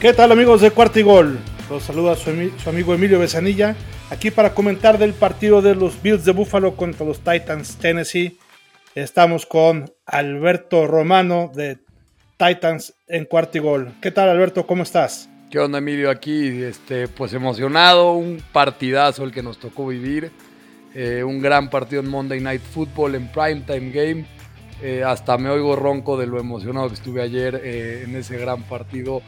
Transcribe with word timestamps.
¿Qué 0.00 0.14
tal 0.14 0.32
amigos 0.32 0.62
de 0.62 0.70
Cuarto 0.70 0.98
y 0.98 1.02
Gol? 1.02 1.38
Los 1.68 1.82
saluda 1.82 2.16
su, 2.16 2.30
amigo 2.70 2.94
Emilio 2.94 3.18
Besanilla, 3.18 3.76
aquí 4.08 4.30
para 4.30 4.54
comentar 4.54 4.96
del 4.96 5.12
partido 5.12 5.60
de 5.60 5.74
los 5.74 6.00
Bills 6.00 6.24
de 6.24 6.32
Buffalo 6.32 6.74
contra 6.74 7.04
los 7.04 7.18
Titans 7.18 7.76
Tennessee. 7.76 8.38
Estamos 8.94 9.44
con 9.44 9.92
Alberto 10.06 10.86
Romano 10.86 11.52
de 11.54 11.76
Titans 12.38 12.94
en 13.08 13.26
Cuarto 13.26 13.58
y 13.58 13.60
Gol. 13.60 13.92
¿Qué 14.00 14.10
tal 14.10 14.30
Alberto? 14.30 14.66
¿Cómo 14.66 14.84
estás? 14.84 15.28
¿Qué 15.50 15.58
onda 15.58 15.76
Emilio? 15.76 16.08
Aquí 16.08 16.62
este, 16.62 17.06
pues 17.06 17.34
emocionado, 17.34 18.14
un 18.14 18.42
partidazo 18.54 19.24
el 19.24 19.32
que 19.32 19.42
nos 19.42 19.58
tocó 19.58 19.86
vivir. 19.86 20.30
Eh, 20.94 21.22
un 21.22 21.42
gran 21.42 21.68
partido 21.68 22.00
en 22.00 22.08
Monday 22.08 22.40
Night 22.40 22.62
Football, 22.62 23.16
en 23.16 23.30
Primetime 23.30 23.90
Game. 23.90 24.24
Eh, 24.80 25.04
hasta 25.04 25.36
me 25.36 25.50
oigo 25.50 25.76
ronco 25.76 26.16
de 26.16 26.26
lo 26.26 26.40
emocionado 26.40 26.88
que 26.88 26.94
estuve 26.94 27.20
ayer 27.20 27.60
eh, 27.62 28.04
en 28.06 28.16
ese 28.16 28.38
gran 28.38 28.62
partido 28.62 29.20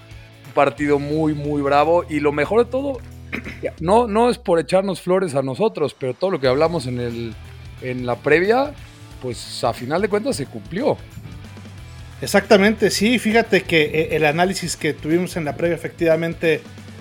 partido 0.53 0.99
muy, 0.99 1.35
muy 1.35 1.63
bravo. 1.63 2.05
Y 2.09 2.21
lo 2.21 2.33
mejor 2.33 2.65
de 2.65 2.71
todo, 2.71 2.99
no, 3.81 4.07
no 4.07 4.31
es 4.31 4.39
por 4.39 4.59
echarnos 4.59 5.01
flores 5.01 5.35
a 5.35 5.43
nosotros, 5.43 5.95
pero 5.99 6.15
todo 6.15 6.31
lo 6.31 6.41
que 6.41 6.49
hablamos 6.49 6.87
en, 6.87 7.01
el, 7.01 7.35
en 7.81 8.07
la 8.07 8.17
previa, 8.17 8.73
pues 9.21 9.65
a 9.65 9.73
final 9.73 10.03
de 10.03 10.09
cuentas 10.09 10.37
se 10.37 10.47
cumplió. 10.47 10.97
Exactamente, 12.21 12.91
sí, 12.91 13.19
fíjate 13.19 13.63
que 13.63 13.83
eh, 13.83 14.09
el 14.13 14.25
análisis 14.25 14.77
que 14.77 14.93
tuvimos 14.93 15.37
en 15.37 15.45
la 15.45 15.57
previa 15.57 15.75
efectivamente 15.75 16.61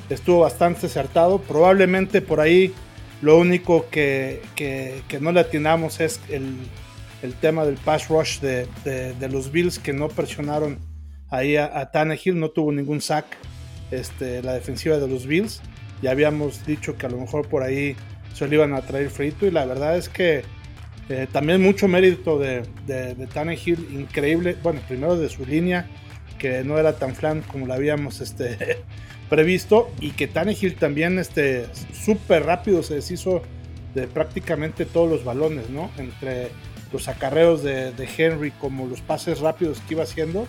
estuvo 0.10 0.40
bastante 0.40 0.88
acertado. 0.88 1.40
Probablemente 1.40 2.22
por 2.22 2.40
ahí 2.40 2.74
lo 3.22 3.38
único 3.38 3.88
que, 3.92 4.42
que, 4.56 5.04
no 5.20 5.32
le 5.32 5.42
atinamos 5.42 6.00
es 6.00 6.20
el, 6.30 6.56
el, 7.22 7.36
tema 7.36 7.66
del 7.66 7.76
pass 7.76 8.08
rush 8.08 8.40
de, 8.40 8.68
de, 8.84 9.14
de 9.14 9.30
los 9.30 9.52
Bills 9.52 9.78
que 9.78 9.94
no 9.94 10.08
presionaron 10.08 10.80
ahí 11.32 11.56
a, 11.56 11.90
Tannehill, 11.92 12.40
no 12.40 12.50
tuvo 12.50 12.72
ningún 12.72 13.02
sack 13.02 13.26
este, 13.90 14.44
la 14.44 14.54
defensiva 14.54 14.98
de 14.98 15.08
los 15.08 15.26
Bills. 15.26 15.62
Ya 16.02 16.12
habíamos 16.12 16.66
dicho 16.66 16.98
que 16.98 17.06
a 17.08 17.10
lo 17.10 17.18
mejor 17.18 17.48
por 17.48 17.64
ahí 17.64 17.96
se 18.34 18.48
lo 18.48 18.54
iban 18.54 18.74
a 18.74 18.82
traer 18.82 19.10
frito 19.10 19.48
y 19.48 19.52
la 19.52 19.66
verdad 19.66 19.98
es 19.98 20.10
que 20.10 20.44
eh, 21.10 21.28
también 21.32 21.62
mucho 21.62 21.88
mérito 21.88 22.38
de, 22.38 22.64
de, 22.86 23.28
Tannehill, 23.28 23.88
increíble, 23.92 24.56
bueno, 24.62 24.82
primero 24.88 25.18
de 25.18 25.30
su 25.30 25.46
línea, 25.46 25.88
que 26.38 26.64
no 26.64 26.78
era 26.78 26.94
tan 26.94 27.16
flan 27.16 27.42
como 27.42 27.68
la 27.68 27.76
habíamos 27.76 28.22
este, 28.22 28.78
previsto, 29.30 29.90
y 30.00 30.12
que 30.12 30.28
Tannehill 30.28 30.76
también 30.76 31.20
este, 31.20 31.66
súper 31.94 32.46
rápido 32.46 32.84
se 32.84 32.96
deshizo 32.96 33.42
de 33.94 34.08
prácticamente 34.08 34.86
todos 34.86 35.10
los 35.10 35.26
balones, 35.26 35.70
¿no? 35.70 35.92
Entre 35.98 36.50
los 36.94 37.08
acarreos 37.10 37.62
de, 37.62 37.92
de 37.92 38.10
Henry 38.18 38.52
como 38.52 38.88
los 38.88 39.02
pases 39.02 39.40
rápidos 39.40 39.82
que 39.82 39.96
iba 39.96 40.04
haciendo, 40.04 40.48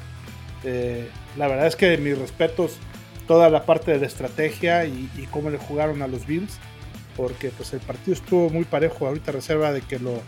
eh, 0.65 1.09
la 1.37 1.49
verdad 1.49 1.67
es 1.67 1.77
que 1.77 1.97
mis 1.99 2.19
respetos 2.19 2.79
toda 3.27 3.51
la 3.51 3.65
parte 3.65 3.93
de 3.93 3.99
la 3.99 4.07
estrategia 4.07 4.85
y, 4.85 5.09
cómo 5.31 5.51
le 5.51 5.59
jugaron 5.59 6.03
a 6.03 6.09
los 6.09 6.27
Bills, 6.27 6.59
porque 7.17 7.51
pues 7.51 7.73
el 7.73 7.81
partido 7.81 8.15
estuvo 8.15 8.51
muy 8.51 8.65
parejo, 8.65 9.07
ahorita 9.07 9.33
reserva 9.33 9.73
de 9.73 9.81
que 9.81 9.99
lo, 9.99 10.21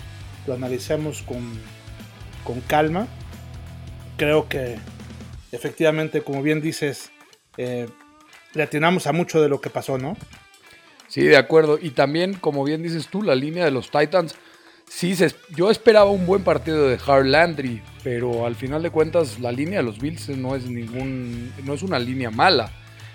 lo 0.47 0.55
analicemos 0.55 1.23
con, 1.23 1.43
con 2.45 2.61
calma. 2.61 3.09
Creo 4.17 4.49
que 4.49 4.77
efectivamente, 5.53 6.23
como 6.23 6.43
bien 6.43 6.61
dices, 6.61 7.11
eh, 7.57 7.89
le 8.55 8.63
atinamos 8.63 9.07
a 9.07 9.13
mucho 9.13 9.43
de 9.43 9.49
lo 9.49 9.61
que 9.61 9.71
pasó, 9.71 9.99
¿no? 9.99 10.17
Sí, 11.09 11.23
de 11.23 11.37
acuerdo. 11.37 11.79
Y 11.81 11.91
también, 11.91 12.35
como 12.35 12.65
bien 12.65 12.83
dices 12.83 13.09
tú, 13.09 13.23
la 13.23 13.35
línea 13.35 13.65
de 13.65 13.71
los 13.71 13.91
Titans 13.91 14.37
Sí, 14.89 15.17
yo 15.57 15.71
esperaba 15.71 16.11
un 16.11 16.25
buen 16.25 16.45
partido 16.45 16.89
de 16.89 16.99
Hard 17.05 17.27
Landry, 17.27 17.83
pero 18.03 18.47
al 18.47 18.55
final 18.55 18.83
de 18.83 18.91
cuentas 18.91 19.41
la 19.41 19.51
línea 19.51 19.81
de 19.81 19.85
los 19.85 19.99
Bills 19.99 20.29
no 20.31 20.55
es 20.55 20.67
ningún, 20.67 21.53
no 21.65 21.75
es 21.75 21.83
una 21.83 21.99
línea 21.99 22.31
mala. 22.31 22.71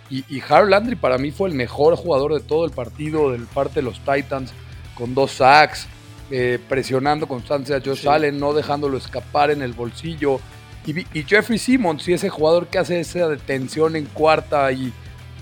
Y, 0.09 0.25
y 0.27 0.41
Landry 0.41 0.95
para 0.95 1.17
mí 1.17 1.31
fue 1.31 1.49
el 1.49 1.55
mejor 1.55 1.95
jugador 1.95 2.33
de 2.33 2.41
todo 2.41 2.65
el 2.65 2.71
partido, 2.71 3.31
del 3.31 3.43
parte 3.43 3.75
de 3.75 3.83
los 3.83 3.99
Titans, 3.99 4.51
con 4.95 5.13
dos 5.13 5.31
sacks, 5.31 5.87
eh, 6.31 6.59
presionando 6.67 7.27
constancia 7.27 7.77
a 7.77 7.81
Josh 7.81 8.07
Allen, 8.07 8.39
no 8.39 8.53
dejándolo 8.53 8.97
escapar 8.97 9.51
en 9.51 9.61
el 9.61 9.73
bolsillo. 9.73 10.39
Y, 10.85 10.99
y, 11.17 11.23
Jeffrey 11.23 11.59
Simmons, 11.59 12.07
y 12.07 12.13
ese 12.13 12.29
jugador 12.29 12.67
que 12.67 12.79
hace 12.79 12.99
esa 12.99 13.27
detención 13.27 13.95
en 13.95 14.05
cuarta 14.05 14.71
y 14.71 14.91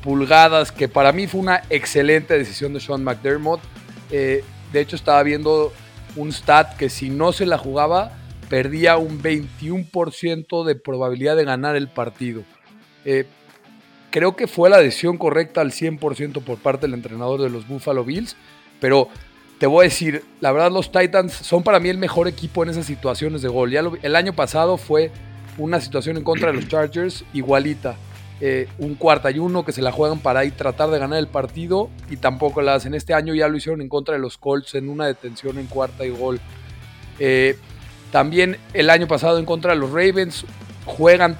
pulgadas, 0.04 0.72
que 0.72 0.88
para 0.88 1.12
mí 1.12 1.28
fue 1.28 1.42
una 1.42 1.64
excelente 1.70 2.38
decisión 2.38 2.74
de 2.74 2.80
Sean 2.80 3.04
McDermott. 3.04 3.62
Eh, 4.12 4.44
de 4.72 4.80
hecho, 4.82 4.96
estaba 4.96 5.24
viendo 5.24 5.72
un 6.18 6.34
stat 6.34 6.76
que 6.76 6.90
si 6.90 7.10
no 7.10 7.32
se 7.32 7.46
la 7.46 7.58
jugaba, 7.58 8.12
perdía 8.50 8.98
un 8.98 9.22
21% 9.22 10.66
de 10.66 10.76
probabilidad 10.76 11.36
de 11.36 11.46
ganar 11.46 11.76
el 11.76 11.88
partido. 11.88 12.44
Eh, 13.06 13.26
creo 14.10 14.36
que 14.36 14.48
fue 14.48 14.70
la 14.70 14.80
decisión 14.80 15.18
correcta 15.18 15.62
al 15.62 15.72
100% 15.72 16.44
por 16.44 16.58
parte 16.58 16.88
del 16.88 16.94
entrenador 16.94 17.42
de 17.42 17.50
los 17.50 17.68
Buffalo 17.68 18.04
Bills, 18.04 18.36
pero 18.80 19.10
te 19.60 19.68
voy 19.68 19.86
a 19.86 19.90
decir, 19.90 20.24
la 20.40 20.52
verdad 20.52 20.72
los 20.72 20.92
Titans 20.92 21.34
son 21.34 21.64
para 21.64 21.80
mí 21.80 21.90
el 21.90 21.98
mejor 21.98 22.28
equipo 22.28 22.64
en 22.64 22.70
esas 22.70 22.86
situaciones 22.86 23.42
de 23.42 23.48
gol. 23.48 23.74
El 24.02 24.16
año 24.16 24.34
pasado 24.34 24.78
fue 24.78 25.12
una 25.58 25.82
situación 25.82 26.18
en 26.18 26.24
contra 26.24 26.52
de 26.52 26.54
los 26.54 26.68
Chargers 26.68 27.24
igualita. 27.34 27.96
Eh, 28.40 28.68
un 28.78 28.94
cuarta 28.94 29.32
y 29.32 29.40
uno 29.40 29.66
que 29.66 29.72
se 29.72 29.82
la 29.82 29.92
juegan 29.92 30.20
para 30.20 30.42
ahí 30.42 30.52
tratar 30.52 30.92
de 30.92 31.00
ganar 31.00 31.18
el 31.18 31.28
partido 31.28 31.90
y 32.10 32.18
tampoco 32.18 32.62
la 32.62 32.76
hacen. 32.76 32.94
Este 32.94 33.16
año 33.16 33.34
ya 33.34 33.48
lo 33.48 33.58
hicieron 33.58 33.82
en 33.82 33.90
contra 33.90 34.14
de 34.14 34.20
los 34.20 34.38
Colts 34.38 34.76
en 34.76 34.90
una 34.90 35.08
detención 35.08 35.58
en 35.58 35.66
cuarta 35.66 36.06
y 36.06 36.10
gol. 36.10 36.40
Eh, 37.18 37.58
también 38.12 38.58
el 38.74 38.92
año 38.92 39.08
pasado 39.08 39.40
en 39.40 39.46
contra 39.46 39.74
de 39.74 39.80
los 39.80 39.90
Ravens 39.90 40.46
juegan 40.86 41.38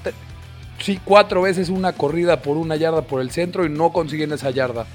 sí, 0.80 1.00
cuatro 1.04 1.44
veces 1.44 1.70
una 1.70 1.94
corrida 1.94 2.42
por 2.42 2.58
una 2.58 2.76
yarda 2.76 3.04
por 3.04 3.22
el 3.22 3.30
centro 3.30 3.66
y 3.66 3.70
no 3.70 3.92
consiguen 3.92 4.32
esa 4.32 4.50
yarda. 4.50 4.88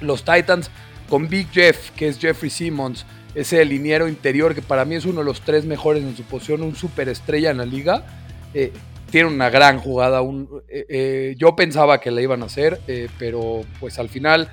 Los 0.00 0.24
Titans 0.24 0.68
con 1.08 1.28
Big 1.28 1.48
Jeff, 1.50 1.90
que 1.92 2.08
es 2.08 2.18
Jeffrey 2.18 2.50
Simmons, 2.50 3.06
ese 3.36 3.64
liniero 3.64 4.08
interior 4.08 4.54
que 4.54 4.62
para 4.62 4.84
mí 4.84 4.96
es 4.96 5.04
uno 5.04 5.20
de 5.20 5.26
los 5.26 5.42
tres 5.42 5.64
mejores 5.64 6.02
en 6.02 6.16
su 6.16 6.24
posición, 6.24 6.62
un 6.62 6.74
superestrella 6.74 7.50
en 7.50 7.58
la 7.58 7.66
liga. 7.66 8.04
Eh, 8.52 8.72
tiene 9.10 9.28
una 9.28 9.50
gran 9.50 9.78
jugada. 9.78 10.20
Eh, 10.68 10.86
eh, 10.88 11.34
yo 11.36 11.54
pensaba 11.56 12.00
que 12.00 12.10
la 12.10 12.22
iban 12.22 12.42
a 12.42 12.46
hacer, 12.46 12.80
eh, 12.86 13.08
pero 13.18 13.62
pues 13.78 13.98
al 13.98 14.08
final 14.08 14.50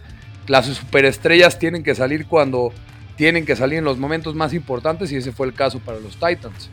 las 0.47 0.65
superestrellas 0.65 1.59
tienen 1.59 1.83
que 1.83 1.95
salir 1.95 2.27
cuando 2.27 2.73
tienen 3.15 3.45
que 3.45 3.55
salir 3.55 3.79
en 3.79 3.85
los 3.85 3.97
momentos 3.97 4.35
más 4.35 4.53
importantes 4.53 5.11
y 5.11 5.15
ese 5.15 5.31
fue 5.31 5.47
el 5.47 5.53
caso 5.53 5.79
para 5.79 5.99
los 5.99 6.13
Titans. 6.13 6.69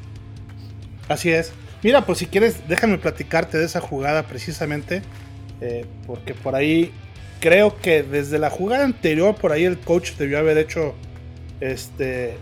Así 1.08 1.30
es. 1.30 1.52
Mira, 1.82 2.04
pues 2.06 2.18
si 2.18 2.26
quieres, 2.26 2.66
déjame 2.68 2.98
platicarte 2.98 3.58
de 3.58 3.66
esa 3.66 3.80
jugada 3.80 4.22
precisamente, 4.24 5.02
porque 6.06 6.34
por 6.34 6.54
ahí 6.54 6.92
creo 7.40 7.78
que 7.78 8.02
desde 8.02 8.38
la 8.38 8.48
jugada 8.48 8.84
anterior, 8.84 9.34
por 9.34 9.52
ahí 9.52 9.64
el 9.64 9.78
coach 9.78 10.12
debió 10.18 10.38
haber 10.38 10.56
hecho, 10.56 10.94
este, 11.60 12.38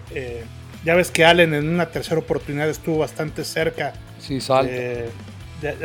ya 0.84 0.94
ves 0.94 1.10
que 1.10 1.24
Allen 1.24 1.54
en 1.54 1.68
una 1.68 1.86
tercera 1.86 2.20
oportunidad 2.20 2.68
estuvo 2.68 2.98
bastante 2.98 3.44
cerca. 3.44 3.94
Sí, 4.20 4.40
salta 4.40 4.70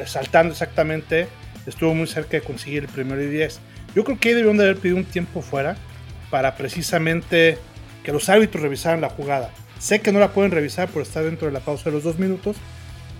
saltando 0.06 0.54
exactamente, 0.54 1.28
estuvo 1.66 1.94
muy 1.94 2.08
cerca 2.08 2.38
de 2.38 2.42
conseguir 2.42 2.84
el 2.84 2.90
primero 2.90 3.22
y 3.22 3.28
10. 3.28 3.60
Yo 3.96 4.04
creo 4.04 4.20
que 4.20 4.30
ahí 4.30 4.36
debieron 4.36 4.58
de 4.58 4.64
haber 4.64 4.78
pedido 4.78 4.98
un 4.98 5.06
tiempo 5.06 5.42
fuera 5.42 5.76
para 6.30 6.56
precisamente 6.56 7.58
que 8.04 8.12
los 8.12 8.30
árbitros 8.30 8.62
revisaran 8.62 9.02
la 9.02 9.10
jugada. 9.10 9.52
Sé 9.80 10.02
que 10.02 10.12
no 10.12 10.20
la 10.20 10.34
pueden 10.34 10.52
revisar 10.52 10.90
por 10.90 11.02
estar 11.02 11.24
dentro 11.24 11.48
de 11.48 11.54
la 11.54 11.60
pausa 11.60 11.86
de 11.86 11.92
los 11.92 12.04
dos 12.04 12.18
minutos, 12.20 12.58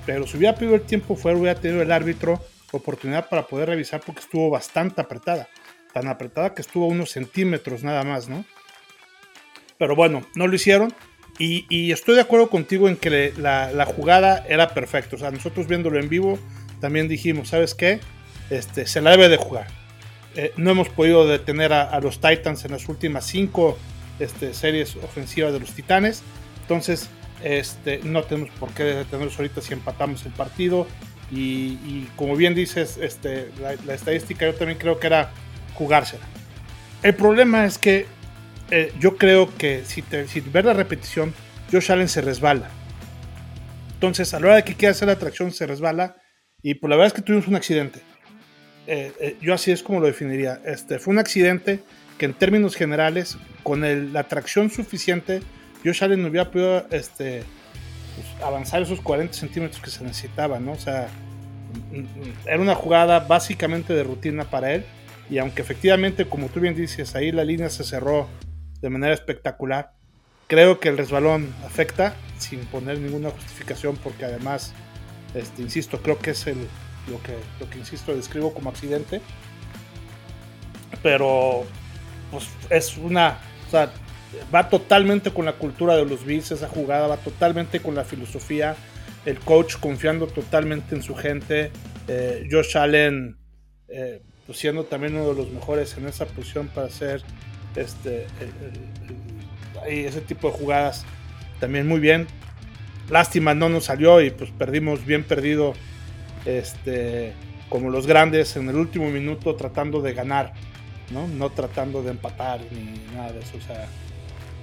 pero 0.06 0.26
si 0.26 0.38
hubiera 0.38 0.56
pedido 0.56 0.76
el 0.76 0.82
tiempo 0.82 1.16
fuera, 1.16 1.38
hubiera 1.38 1.60
tenido 1.60 1.82
el 1.82 1.92
árbitro 1.92 2.42
oportunidad 2.72 3.30
para 3.30 3.48
poder 3.48 3.70
revisar 3.70 4.02
porque 4.06 4.22
estuvo 4.22 4.50
bastante 4.50 5.02
apretada. 5.02 5.48
Tan 5.94 6.08
apretada 6.08 6.54
que 6.54 6.62
estuvo 6.62 6.88
unos 6.88 7.12
centímetros 7.12 7.84
nada 7.84 8.04
más, 8.04 8.28
¿no? 8.28 8.46
Pero 9.78 9.96
bueno, 9.96 10.26
no 10.36 10.48
lo 10.48 10.56
hicieron. 10.56 10.94
Y, 11.40 11.92
estoy 11.92 12.16
de 12.16 12.22
acuerdo 12.22 12.50
contigo 12.50 12.90
en 12.90 12.98
que 12.98 13.34
la, 13.38 13.86
jugada 13.86 14.44
era 14.48 14.70
perfecta. 14.70 15.16
O 15.16 15.20
sea, 15.20 15.32
nosotros 15.32 15.68
viéndolo 15.68 16.00
en 16.00 16.10
vivo 16.10 16.40
también 16.82 17.08
dijimos, 17.08 17.50
¿sabes 17.50 17.76
qué? 17.76 18.00
Este, 18.50 18.88
se 18.88 19.02
la 19.02 19.12
debe 19.12 19.30
de 19.30 19.38
jugar. 19.38 19.68
Eh, 20.36 20.54
no 20.58 20.72
hemos 20.72 20.90
podido 20.90 21.28
detener 21.28 21.74
a, 21.74 22.00
los 22.00 22.22
Titans 22.22 22.64
en 22.66 22.72
las 22.72 22.88
últimas 22.88 23.26
cinco 23.26 23.78
este, 24.20 24.54
series 24.54 24.96
ofensivas 24.96 25.54
de 25.54 25.60
los 25.60 25.74
Titanes. 25.74 26.24
Entonces, 26.62 27.10
este, 27.44 28.00
no 28.04 28.24
tenemos 28.24 28.50
por 28.60 28.70
qué 28.72 28.84
detenerlos 28.84 29.38
ahorita 29.38 29.62
si 29.62 29.74
empatamos 29.74 30.26
el 30.26 30.32
partido. 30.32 30.88
Y, 31.30 32.08
como 32.16 32.36
bien 32.36 32.56
dices, 32.56 32.98
este, 33.02 33.50
la, 33.60 33.94
estadística 33.94 34.46
yo 34.46 34.56
también 34.56 34.80
creo 34.80 35.00
que 35.00 35.08
era 35.08 35.32
jugársela. 35.74 36.24
El 37.04 37.16
problema 37.16 37.66
es 37.66 37.78
que 37.78 38.06
eh, 38.70 38.92
yo 39.00 39.18
creo 39.18 39.56
que 39.58 39.84
si, 39.86 40.02
te, 40.02 40.26
ver 40.52 40.66
la 40.66 40.74
repetición, 40.74 41.34
Josh 41.72 41.92
Allen 41.92 42.10
se 42.10 42.22
resbala. 42.22 42.70
Entonces, 43.94 44.34
a 44.34 44.40
la 44.40 44.48
hora 44.48 44.56
de 44.58 44.64
que 44.64 44.76
quiera 44.76 44.92
hacer 44.92 45.08
la 45.08 45.18
tracción, 45.18 45.52
se 45.52 45.66
resbala. 45.66 46.18
Y 46.62 46.76
pues, 46.76 46.90
la 46.90 46.98
verdad 46.98 47.08
es 47.08 47.14
que 47.14 47.22
tuvimos 47.22 47.48
un 47.48 47.56
accidente. 47.56 48.00
Eh, 48.86 49.12
eh, 49.20 49.38
yo 49.42 49.54
así 49.54 49.72
es 49.72 49.84
como 49.84 50.00
lo 50.00 50.08
definiría. 50.08 50.62
Este, 50.66 51.00
fue 51.00 51.14
un 51.14 51.20
accidente 51.20 51.80
que 52.18 52.26
en 52.26 52.34
términos 52.34 52.76
generales, 52.76 53.38
con 53.64 54.14
la 54.14 54.24
tracción 54.24 54.70
suficiente, 54.70 55.42
Josh 55.84 56.04
Allen 56.04 56.22
no 56.22 56.30
hubiera 56.30 56.52
podido 56.52 56.88
este, 56.90 57.44
pues, 58.16 58.44
avanzar 58.44 58.82
esos 58.82 59.02
40 59.02 59.34
centímetros 59.34 59.82
que 59.82 59.90
se 59.90 60.04
necesitaban, 60.04 60.66
¿no? 60.66 60.74
O 60.74 60.80
sea, 60.80 61.08
era 62.46 62.60
una 62.60 62.76
jugada 62.76 63.20
básicamente 63.20 63.94
de 63.94 64.04
rutina 64.04 64.46
para 64.46 64.74
él. 64.74 64.84
Y 65.30 65.38
aunque 65.38 65.62
efectivamente, 65.62 66.26
como 66.26 66.48
tú 66.48 66.60
bien 66.60 66.76
dices, 66.76 67.16
ahí 67.16 67.32
la 67.32 67.44
línea 67.44 67.70
se 67.70 67.84
cerró 67.84 68.28
de 68.82 68.90
manera 68.90 69.14
espectacular, 69.14 69.94
creo 70.48 70.80
que 70.80 70.90
el 70.90 70.98
resbalón 70.98 71.54
afecta 71.66 72.16
sin 72.38 72.60
poner 72.66 73.00
ninguna 73.00 73.30
justificación 73.32 73.98
porque 73.98 74.26
además, 74.26 74.74
este, 75.34 75.62
insisto, 75.62 76.02
creo 76.02 76.20
que 76.20 76.32
es 76.32 76.46
lo, 76.46 77.22
que, 77.24 77.36
lo 77.60 77.70
que, 77.70 77.80
insisto, 77.80 78.16
describo 78.16 78.54
como 78.54 78.70
accidente. 78.70 79.22
Pero, 81.04 81.66
pues 82.32 82.48
es 82.70 82.98
una, 82.98 83.40
o 83.68 83.72
sea, 83.72 83.92
va 84.54 84.70
totalmente 84.70 85.32
con 85.32 85.46
la 85.46 85.54
cultura 85.54 85.96
de 85.96 86.06
los 86.06 86.26
Bills 86.26 86.52
esa 86.52 86.68
jugada, 86.68 87.08
va 87.08 87.18
totalmente 87.18 87.82
con 87.82 87.96
la 87.96 88.04
filosofía, 88.04 88.76
el 89.26 89.40
coach 89.40 89.76
confiando 89.78 90.28
totalmente 90.28 90.96
en 90.96 91.04
su 91.04 91.16
gente, 91.16 91.72
eh, 92.08 92.48
Josh 92.50 92.78
Allen 92.78 93.38
eh, 93.90 94.22
pues 94.46 94.58
siendo 94.60 94.86
también 94.86 95.16
uno 95.16 95.30
de 95.30 95.36
los 95.36 95.52
mejores 95.52 95.98
en 95.98 96.08
esa 96.08 96.26
posición 96.26 96.68
para 96.68 96.88
hacer 96.88 97.22
este, 97.78 98.28
ese 99.88 100.22
tipo 100.22 100.50
de 100.50 100.58
jugadas 100.58 101.06
también 101.60 101.88
muy 101.88 102.00
bien. 102.00 102.28
Lástima 103.10 103.54
no 103.54 103.70
nos 103.70 103.86
salió 103.86 104.22
y 104.22 104.32
pues 104.32 104.50
perdimos 104.52 105.06
bien 105.06 105.24
perdido 105.24 105.74
este, 106.46 107.34
como 107.70 107.90
los 107.90 108.06
grandes 108.06 108.56
en 108.58 108.68
el 108.68 108.76
último 108.76 109.10
minuto 109.10 109.56
tratando 109.56 110.02
de 110.02 110.14
ganar, 110.14 110.54
¿no? 111.12 111.28
no 111.28 111.50
tratando 111.50 112.04
de 112.04 112.12
empatar 112.12 112.60
ni 112.72 113.16
nada 113.16 113.32
de 113.32 113.40
eso. 113.40 113.58
O 113.58 113.62
sea, 113.62 113.88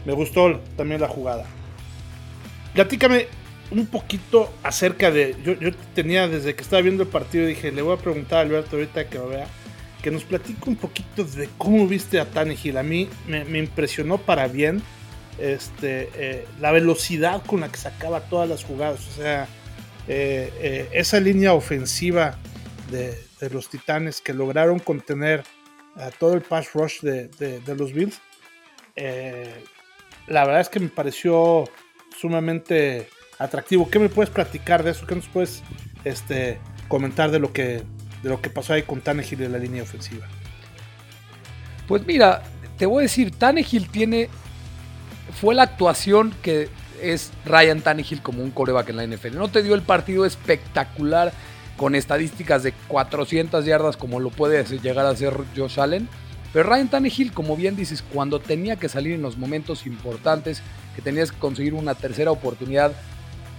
me 0.05 0.13
gustó 0.13 0.61
también 0.77 1.01
la 1.01 1.09
jugada. 1.09 1.47
Platícame 2.75 3.29
un 3.71 3.87
poquito 3.87 4.53
acerca 4.63 5.11
de. 5.11 5.37
Yo, 5.43 5.55
yo 5.55 5.71
tenía 5.95 6.29
desde 6.29 6.55
que 6.55 6.63
estaba 6.63 6.83
viendo 6.83 7.05
el 7.05 7.09
partido, 7.09 7.47
dije, 7.47 7.73
le 7.73 7.81
voy 7.81 7.97
a 7.97 8.01
preguntar 8.01 8.41
a 8.41 8.43
Alberto 8.43 8.77
ahorita 8.77 9.09
que 9.09 9.19
lo 9.19 9.29
vea 9.29 9.47
que 10.05 10.11
nos 10.11 10.25
platique 10.25 10.69
un 10.69 10.77
poquito 10.77 11.25
de 11.25 11.49
cómo 11.56 11.89
viste 11.89 12.21
a 12.21 12.27
Tannehill. 12.27 12.77
A 12.77 12.83
mí 12.83 13.09
me, 13.27 13.59
impresionó 13.59 14.19
para 14.19 14.49
bien 14.49 14.83
este, 15.39 16.11
eh, 16.15 16.47
la 16.61 16.73
velocidad 16.73 17.43
con 17.47 17.61
la 17.61 17.73
que 17.73 17.79
sacaba 17.79 18.21
todas 18.21 18.47
las 18.47 18.65
jugadas. 18.65 19.01
O 19.09 19.12
sea, 19.12 19.49
eh, 20.06 20.53
eh, 20.61 20.91
esa 20.93 21.19
línea 21.21 21.55
ofensiva 21.55 22.37
de, 22.91 23.19
los 23.51 23.71
Titanes 23.71 24.21
que 24.21 24.35
lograron 24.35 24.79
contener 24.79 25.43
a 25.97 26.11
todo 26.11 26.35
el 26.35 26.43
pass 26.43 26.75
rush 26.75 27.01
de, 27.01 27.62
los 27.75 27.95
Bills. 27.95 28.21
la 30.27 30.45
verdad 30.45 30.61
es 30.61 30.69
que 30.69 30.81
me 30.81 30.89
pareció 30.89 31.65
sumamente 32.15 33.09
atractivo. 33.39 33.89
¿Qué 33.91 33.99
me 33.99 34.11
puedes 34.11 34.29
platicar 34.29 34.83
de 34.83 34.91
eso? 34.91 35.06
¿Qué 35.06 35.15
nos 35.15 35.29
puedes 35.29 35.62
este, 36.05 36.59
comentar 36.89 37.31
de 37.31 37.39
lo 37.39 37.55
que 37.55 37.83
de 38.25 38.31
lo 38.31 38.41
que 38.41 38.50
pasó 38.50 38.73
ahí 38.73 38.82
con 38.82 39.03
Tannehill 39.03 39.43
en 39.43 39.53
la 39.53 39.59
línea 39.59 39.82
ofensiva? 39.82 40.26
Pues 41.87 42.05
mira, 42.06 42.43
te 42.79 42.87
voy 42.87 43.00
a 43.00 43.03
decir, 43.03 43.31
Tannehill 43.31 43.88
tiene. 43.88 44.29
Fue 45.41 45.55
la 45.55 45.65
actuación 45.65 46.35
que 46.43 46.69
es 47.03 47.32
Ryan 47.44 47.82
Tannehill 47.82 48.23
como 48.23 48.43
un 48.43 48.50
coreback 48.50 48.88
en 48.88 48.97
la 48.97 49.06
NFL. 49.06 49.37
No 49.37 49.49
te 49.49 49.62
dio 49.62 49.75
el 49.75 49.82
partido 49.82 50.25
espectacular 50.25 51.32
con 51.76 51.94
estadísticas 51.94 52.62
de 52.62 52.73
400 52.88 53.65
yardas 53.65 53.97
como 53.97 54.21
lo 54.21 54.31
puede 54.31 54.65
llegar 54.79 55.05
a 55.06 55.15
ser 55.15 55.35
Josh 55.56 55.81
Allen. 55.81 56.09
Pero 56.53 56.70
Ryan 56.70 56.88
Tannehill, 56.88 57.32
como 57.32 57.56
bien 57.56 57.77
dices, 57.77 58.03
cuando 58.03 58.41
tenía 58.41 58.77
que 58.77 58.88
salir 58.88 59.15
en 59.15 59.23
los 59.23 59.37
momentos 59.37 59.87
importantes, 59.87 60.62
que 60.94 61.03
tenías 61.03 61.32
que 61.32 61.38
conseguir 61.38 61.75
una 61.75 61.94
tercera 61.94 62.31
oportunidad, 62.31 62.93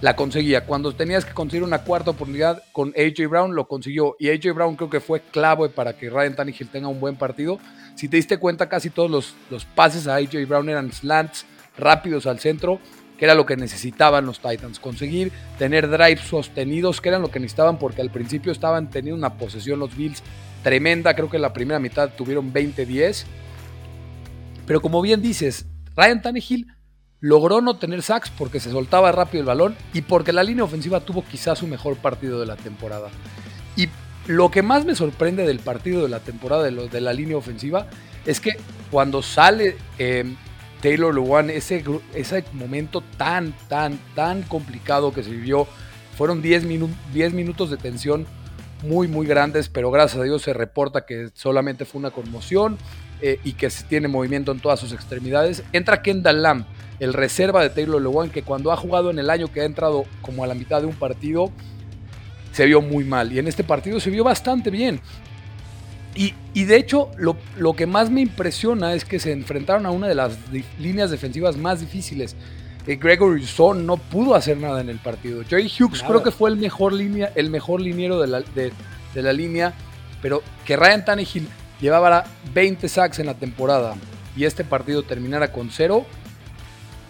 la 0.01 0.15
conseguía. 0.15 0.65
Cuando 0.65 0.94
tenías 0.94 1.25
que 1.25 1.33
conseguir 1.33 1.63
una 1.63 1.80
cuarta 1.83 2.12
oportunidad 2.12 2.63
con 2.71 2.94
AJ 2.97 3.27
Brown, 3.30 3.56
lo 3.56 3.68
consiguió. 3.68 4.15
Y 4.19 4.30
AJ 4.30 4.53
Brown 4.53 4.75
creo 4.75 4.89
que 4.89 5.00
fue 5.00 5.21
clave 5.21 5.69
para 5.69 5.97
que 5.97 6.09
Ryan 6.09 6.36
Tannehill 6.36 6.69
tenga 6.69 6.88
un 6.88 7.00
buen 7.00 7.15
partido. 7.15 7.59
Si 7.95 8.09
te 8.09 8.18
diste 8.18 8.38
cuenta, 8.38 8.68
casi 8.68 8.89
todos 8.89 9.09
los, 9.09 9.36
los 9.50 9.65
pases 9.65 10.07
a 10.07 10.15
AJ 10.15 10.47
Brown 10.47 10.69
eran 10.69 10.92
slants 10.92 11.45
rápidos 11.77 12.25
al 12.25 12.39
centro, 12.39 12.80
que 13.18 13.25
era 13.25 13.36
lo 13.36 13.45
que 13.45 13.56
necesitaban 13.56 14.25
los 14.25 14.39
Titans. 14.39 14.80
Conseguir 14.80 15.31
tener 15.57 15.89
drives 15.89 16.21
sostenidos, 16.21 17.00
que 17.00 17.09
eran 17.09 17.21
lo 17.21 17.31
que 17.31 17.39
necesitaban, 17.39 17.80
porque 17.80 18.01
al 18.01 18.12
principio 18.12 18.51
estaban 18.51 18.89
teniendo 18.89 19.18
una 19.18 19.38
posesión 19.38 19.80
los 19.80 19.95
Bills 19.95 20.21
tremenda. 20.63 21.15
Creo 21.15 21.30
que 21.30 21.38
en 21.38 21.42
la 21.42 21.53
primera 21.53 21.80
mitad 21.80 22.09
tuvieron 22.09 22.53
20-10. 22.53 23.24
Pero 24.68 24.81
como 24.81 25.01
bien 25.01 25.21
dices, 25.21 25.65
Ryan 25.95 26.21
Tannehill 26.21 26.68
logró 27.19 27.62
no 27.62 27.77
tener 27.77 28.01
sacks 28.01 28.29
porque 28.29 28.59
se 28.59 28.71
soltaba 28.71 29.12
rápido 29.12 29.41
el 29.41 29.47
balón 29.47 29.75
y 29.94 30.01
porque 30.01 30.33
la 30.33 30.44
línea 30.44 30.63
ofensiva 30.63 31.00
tuvo 31.00 31.23
quizás 31.23 31.59
su 31.59 31.67
mejor 31.67 31.97
partido 31.97 32.39
de 32.39 32.45
la 32.45 32.56
temporada. 32.56 33.09
Y 33.75 33.89
lo 34.27 34.51
que 34.51 34.62
más 34.62 34.85
me 34.85 34.95
sorprende 34.95 35.45
del 35.45 35.59
partido 35.59 36.03
de 36.03 36.09
la 36.09 36.19
temporada 36.19 36.63
de, 36.63 36.89
de 36.89 37.01
la 37.01 37.13
línea 37.13 37.38
ofensiva 37.38 37.88
es 38.25 38.39
que 38.39 38.57
cuando 38.91 39.21
sale 39.21 39.77
em, 39.97 40.35
Taylor 40.81 41.13
Lewan, 41.13 41.50
ese, 41.50 41.83
ese 42.13 42.44
momento 42.53 43.01
tan, 43.18 43.53
tan, 43.68 44.00
tan 44.13 44.44
complicado 44.44 45.13
que 45.13 45.23
se 45.23 45.31
vivió, 45.31 45.68
fueron 46.18 46.41
10, 46.41 46.65
10 47.13 47.33
minutos 47.33 47.69
de 47.69 47.77
tensión 47.77 48.25
muy, 48.83 49.07
muy 49.07 49.25
grandes, 49.25 49.69
pero 49.69 49.91
gracias 49.91 50.21
a 50.21 50.23
Dios 50.23 50.41
se 50.44 50.53
reporta 50.53 51.06
que 51.06 51.29
solamente 51.33 51.85
fue 51.85 52.00
una 52.00 52.11
conmoción 52.11 52.77
eh, 53.21 53.39
y 53.44 53.53
que 53.53 53.69
tiene 53.88 54.07
movimiento 54.07 54.51
en 54.51 54.59
todas 54.59 54.79
sus 54.79 54.94
extremidades. 54.94 55.63
Entra 55.73 56.01
Kendall 56.01 56.41
Lamb 56.41 56.65
el 57.00 57.13
reserva 57.13 57.62
de 57.62 57.69
Taylor 57.69 58.01
Lewan, 58.01 58.29
que 58.29 58.44
cuando 58.44 58.71
ha 58.71 58.77
jugado 58.77 59.09
en 59.09 59.19
el 59.19 59.29
año 59.29 59.51
que 59.51 59.62
ha 59.62 59.65
entrado 59.65 60.06
como 60.21 60.44
a 60.44 60.47
la 60.47 60.53
mitad 60.53 60.81
de 60.81 60.88
un 60.88 60.95
partido, 60.95 61.51
se 62.51 62.65
vio 62.65 62.81
muy 62.81 63.03
mal. 63.03 63.31
Y 63.33 63.39
en 63.39 63.47
este 63.47 63.63
partido 63.63 64.00
se 64.00 64.09
vio 64.09 64.23
bastante 64.23 64.69
bien. 64.69 65.00
Y, 66.17 66.63
de 66.63 66.77
hecho, 66.77 67.12
lo, 67.17 67.35
lo, 67.57 67.73
que 67.73 67.85
más 67.85 68.09
me 68.09 68.21
impresiona 68.21 68.94
es 68.94 69.03
que 69.03 69.19
se 69.19 69.33
enfrentaron 69.33 69.85
a 69.85 69.91
una 69.91 70.07
de 70.07 70.15
las 70.15 70.38
líneas 70.79 71.11
defensivas 71.11 71.57
más 71.57 71.81
difíciles. 71.81 72.38
Eh, 72.88 72.95
Gregory 72.95 73.45
Son 73.45 73.85
no 73.85 73.97
pudo 73.97 74.33
hacer 74.33 74.57
nada 74.57 74.79
en 74.79 74.88
el 74.88 75.00
partido. 75.00 75.44
Jerry 75.44 75.69
Hughes 75.69 76.01
creo 76.01 76.23
que 76.23 76.31
fue 76.31 76.50
el 76.50 76.56
mejor, 76.56 76.94
línea, 76.94 77.33
el 77.35 77.50
mejor 77.50 77.81
liniero 77.81 78.21
de 78.21 78.27
la, 78.27 78.39
de, 78.39 78.71
de 79.13 79.21
la 79.21 79.33
línea, 79.33 79.73
pero 80.21 80.41
que 80.63 80.77
Ryan 80.77 81.03
Tannehill 81.03 81.50
llevaba 81.81 82.25
20 82.54 82.88
sacks 82.89 83.19
en 83.19 83.25
la 83.25 83.36
temporada 83.36 83.95
y 84.36 84.45
este 84.45 84.63
partido 84.63 85.04
terminara 85.04 85.52
con 85.52 85.69
cero, 85.71 86.06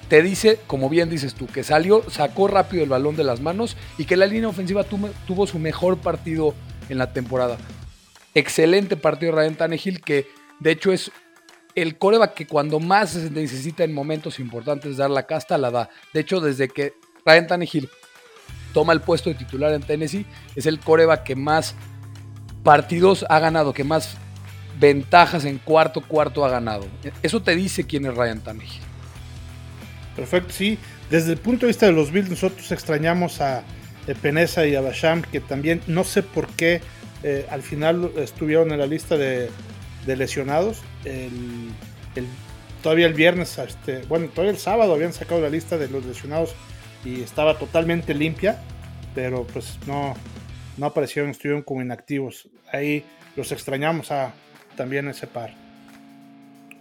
te 0.07 0.21
dice, 0.21 0.59
como 0.67 0.89
bien 0.89 1.09
dices 1.09 1.33
tú, 1.33 1.47
que 1.47 1.63
salió, 1.63 2.07
sacó 2.09 2.47
rápido 2.47 2.83
el 2.83 2.89
balón 2.89 3.15
de 3.15 3.23
las 3.23 3.41
manos 3.41 3.75
y 3.97 4.05
que 4.05 4.15
la 4.15 4.27
línea 4.27 4.49
ofensiva 4.49 4.83
tuvo, 4.83 5.47
su 5.47 5.59
mejor 5.59 5.97
partido 5.97 6.53
en 6.89 6.99
la 6.99 7.11
temporada. 7.11 7.57
Excelente 8.35 8.97
partido 8.97 9.31
Ryan 9.31 9.55
Tannehill, 9.55 10.01
que 10.01 10.27
de 10.59 10.71
hecho 10.71 10.91
es 10.91 11.11
el 11.73 11.97
coreback 11.97 12.35
que 12.35 12.47
cuando 12.47 12.79
más 12.79 13.11
se 13.11 13.29
necesita 13.31 13.83
en 13.83 13.93
momentos 13.93 14.39
importantes 14.39 14.97
dar 14.97 15.09
la 15.09 15.25
casta, 15.25 15.57
la 15.57 15.71
da. 15.71 15.89
De 16.13 16.21
hecho, 16.21 16.39
desde 16.39 16.69
que 16.69 16.93
Ryan 17.25 17.47
Tannehill 17.47 17.89
toma 18.73 18.93
el 18.93 19.01
puesto 19.01 19.29
de 19.29 19.35
titular 19.35 19.73
en 19.73 19.81
Tennessee, 19.81 20.25
es 20.55 20.67
el 20.67 20.79
coreback 20.79 21.23
que 21.23 21.35
más 21.35 21.75
partidos 22.63 23.25
ha 23.29 23.39
ganado, 23.39 23.73
que 23.73 23.83
más 23.83 24.17
ventajas 24.79 25.45
en 25.45 25.57
cuarto 25.57 26.01
cuarto 26.01 26.45
ha 26.45 26.49
ganado. 26.49 26.87
Eso 27.23 27.41
te 27.41 27.55
dice 27.55 27.85
quién 27.85 28.05
es 28.05 28.15
Ryan 28.15 28.41
Tannehill. 28.41 28.81
Perfecto, 30.15 30.53
sí. 30.53 30.77
Desde 31.09 31.33
el 31.33 31.37
punto 31.37 31.65
de 31.65 31.67
vista 31.67 31.85
de 31.85 31.91
los 31.91 32.11
Bills, 32.11 32.29
nosotros 32.29 32.71
extrañamos 32.71 33.41
a 33.41 33.63
Peneza 34.21 34.65
y 34.65 34.75
a 34.75 34.81
Basham, 34.81 35.21
que 35.23 35.39
también 35.39 35.81
no 35.87 36.03
sé 36.03 36.23
por 36.23 36.47
qué 36.47 36.81
eh, 37.23 37.45
al 37.49 37.63
final 37.63 38.11
estuvieron 38.17 38.71
en 38.71 38.79
la 38.79 38.85
lista 38.85 39.17
de, 39.17 39.49
lesionados. 40.05 40.83
todavía 42.83 43.07
el 43.07 43.15
viernes, 43.15 43.57
este, 43.57 44.03
bueno, 44.03 44.27
todavía 44.27 44.51
el 44.51 44.59
sábado 44.59 44.93
habían 44.93 45.13
sacado 45.13 45.41
la 45.41 45.49
lista 45.49 45.77
de 45.77 45.89
los 45.89 46.05
lesionados 46.05 46.53
y 47.03 47.21
estaba 47.21 47.57
totalmente 47.57 48.13
limpia, 48.13 48.61
pero 49.15 49.45
pues 49.47 49.79
no, 49.87 50.13
no 50.77 50.85
aparecieron, 50.85 51.31
estuvieron 51.31 51.63
como 51.63 51.81
inactivos. 51.81 52.47
Ahí 52.71 53.03
los 53.35 53.51
extrañamos 53.51 54.11
a 54.11 54.33
también 54.75 55.07
ese 55.07 55.27
par. 55.27 55.53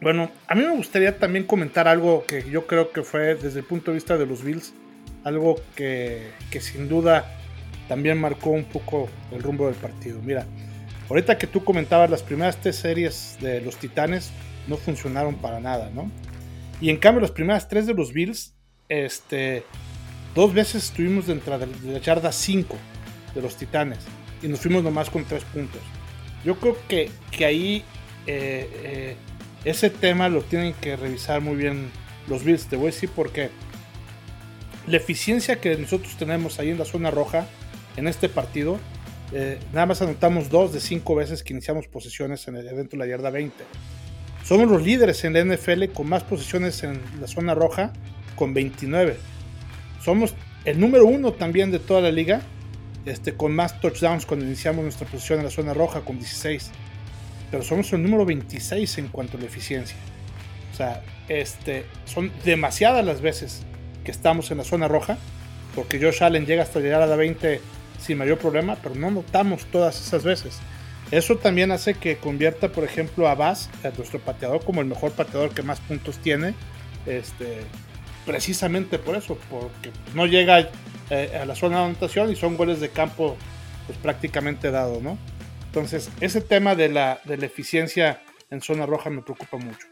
Bueno, 0.01 0.31
a 0.49 0.55
mí 0.55 0.63
me 0.63 0.77
gustaría 0.77 1.19
también 1.19 1.47
comentar 1.47 1.89
algo 1.89 2.25
que 2.27 2.49
yo 2.51 2.67
creo 2.67 2.93
que 2.93 3.03
fue 3.03 3.37
desde 3.37 3.61
el 3.61 3.65
punto 3.65 3.91
de 3.91 3.95
vista 3.95 4.19
de 4.19 4.27
los 4.27 4.43
Bills, 4.43 4.75
algo 5.25 5.57
que, 5.75 6.31
sin 6.61 6.89
duda 6.89 7.25
también 7.89 8.19
marcó 8.19 8.51
un 8.51 8.65
poco 8.65 9.09
el 9.33 9.43
rumbo 9.43 9.67
del 9.67 9.77
partido. 9.77 10.21
Mira, 10.23 10.47
ahorita 11.09 11.39
que 11.39 11.47
tú 11.47 11.65
comentabas 11.65 12.11
las 12.11 12.23
primeras 12.23 12.59
tres 12.59 12.77
series 12.77 13.39
de 13.41 13.61
los 13.61 13.77
Titanes 13.77 14.31
no 14.67 14.77
funcionaron 14.77 15.37
para 15.37 15.61
nada, 15.61 15.91
¿no? 15.95 16.11
Y 16.81 16.91
en 16.91 16.97
cambio 16.99 17.23
las 17.23 17.31
primeras 17.31 17.69
tres 17.69 17.87
de 17.87 17.95
los 17.95 18.13
Bills, 18.13 18.55
este, 18.89 19.65
dos 20.35 20.53
veces 20.53 20.85
estuvimos 20.85 21.27
dentro 21.27 21.59
de 21.59 21.67
la 21.67 21.99
yarda 21.99 22.33
5 22.33 22.77
de 23.35 23.43
los 23.43 23.57
Titanes 23.57 24.01
y 24.43 24.49
nos 24.49 24.61
fuimos 24.61 24.83
nomás 24.83 25.09
con 25.09 25.25
tres 25.25 25.45
puntos. 25.45 25.81
Yo 26.45 26.59
creo 26.59 26.77
que, 26.89 27.11
que 27.31 27.45
ahí 27.45 27.85
eh, 28.27 28.69
eh, 28.85 29.17
ese 29.65 29.91
tema 29.91 30.29
lo 30.29 30.43
tienen 30.43 30.75
que 30.75 30.97
revisar 30.97 31.41
muy 31.41 31.57
bien 31.57 31.91
los 32.29 32.45
Bills. 32.45 32.67
Te 32.67 32.77
voy 32.77 32.89
a 32.89 32.91
decir 32.91 33.09
por 33.11 33.33
qué. 33.33 33.51
La 34.87 34.99
eficiencia 34.99 35.61
que 35.61 35.77
nosotros 35.77 36.17
tenemos 36.17 36.59
ahí 36.59 36.71
en 36.71 36.79
la 36.79 36.85
zona 36.85 37.11
roja, 37.11 37.47
en 37.97 38.07
este 38.07 38.29
partido, 38.29 38.79
eh, 39.33 39.59
nada 39.73 39.87
más 39.87 40.03
anotamos 40.03 40.51
dos 40.51 40.73
de 40.73 40.81
cinco 40.81 41.15
veces 41.15 41.43
que 41.43 41.55
iniciamos 41.55 41.87
posesiones 41.87 42.47
en 42.49 42.57
el 42.57 42.89
de 42.89 42.97
la 42.97 43.07
yarda 43.07 43.31
20. 43.31 43.65
Somos 44.45 44.69
los 44.69 44.83
líderes 44.83 45.25
en 45.25 45.33
la 45.33 45.43
NFL 45.43 45.87
con 45.95 46.09
más 46.09 46.23
posiciones 46.23 46.83
en 46.83 47.01
la 47.21 47.27
zona 47.27 47.55
roja, 47.55 47.93
con 48.37 48.53
29. 48.53 49.17
Somos 50.03 50.35
el 50.67 50.79
número 50.79 51.07
uno 51.07 51.33
también 51.33 51.71
de 51.71 51.79
toda 51.79 52.03
la 52.03 52.13
liga, 52.13 52.43
este, 53.07 53.35
con 53.35 53.55
más 53.55 53.81
touchdowns 53.81 54.27
cuando 54.27 54.47
iniciamos 54.47 54.83
nuestra 54.83 55.07
posición 55.07 55.41
en 55.41 55.47
la 55.47 55.51
zona 55.51 55.75
roja, 55.75 56.01
con 56.01 56.19
16. 56.19 56.71
Pero 57.51 57.63
somos 57.63 57.93
el 57.93 58.03
número 58.03 58.25
26 58.25 58.99
en 58.99 59.09
cuanto 59.09 59.37
a 59.37 59.41
la 59.41 59.47
eficiencia. 59.47 59.97
O 60.73 60.77
sea, 60.77 61.03
este, 61.29 61.85
son 62.05 62.33
demasiadas 62.45 63.05
las 63.05 63.21
veces 63.21 63.63
que 64.03 64.11
estamos 64.11 64.51
en 64.51 64.59
la 64.59 64.65
zona 64.65 64.89
roja, 64.89 65.19
porque 65.75 66.01
Josh 66.01 66.23
Allen 66.23 66.47
llega 66.47 66.63
hasta 66.63 66.81
llegar 66.81 67.03
a 67.03 67.07
la 67.07 67.17
20 67.17 67.61
sin 68.01 68.19
mayor 68.19 68.39
problema, 68.39 68.77
pero 68.83 68.95
no 68.95 69.11
notamos 69.11 69.65
todas 69.67 70.01
esas 70.01 70.25
veces. 70.25 70.59
Eso 71.11 71.37
también 71.37 71.71
hace 71.71 71.95
que 71.95 72.17
convierta, 72.17 72.71
por 72.71 72.85
ejemplo, 72.85 73.29
a 73.29 73.35
Bass, 73.35 73.71
nuestro 73.97 74.19
pateador, 74.21 74.65
como 74.65 74.81
el 74.81 74.87
mejor 74.87 75.13
pateador 75.13 75.51
que 75.51 75.63
más 75.63 75.81
puntos 75.81 76.19
tiene. 76.19 76.55
Este, 77.07 77.61
precisamente 78.27 78.99
por 78.99 79.17
eso, 79.17 79.39
porque 79.51 79.91
no 80.15 80.27
llega 80.27 80.69
eh, 81.11 81.39
a 81.41 81.45
la 81.45 81.55
zona 81.55 81.79
de 81.79 81.85
anotación 81.85 82.31
y 82.31 82.37
son 82.37 82.57
goles 82.57 82.81
de 82.81 82.91
campo 82.91 83.37
pues, 83.87 83.99
prácticamente 83.99 84.71
dado, 84.71 85.01
¿no? 85.01 85.19
Entonces, 85.67 86.11
ese 86.21 86.41
tema 86.41 86.75
de 86.75 86.89
la, 86.89 87.21
de 87.25 87.37
la 87.37 87.47
eficiencia 87.47 88.23
en 88.51 88.61
zona 88.61 88.87
roja 88.87 89.11
me 89.11 89.23
preocupa 89.23 89.57
mucho. 89.57 89.87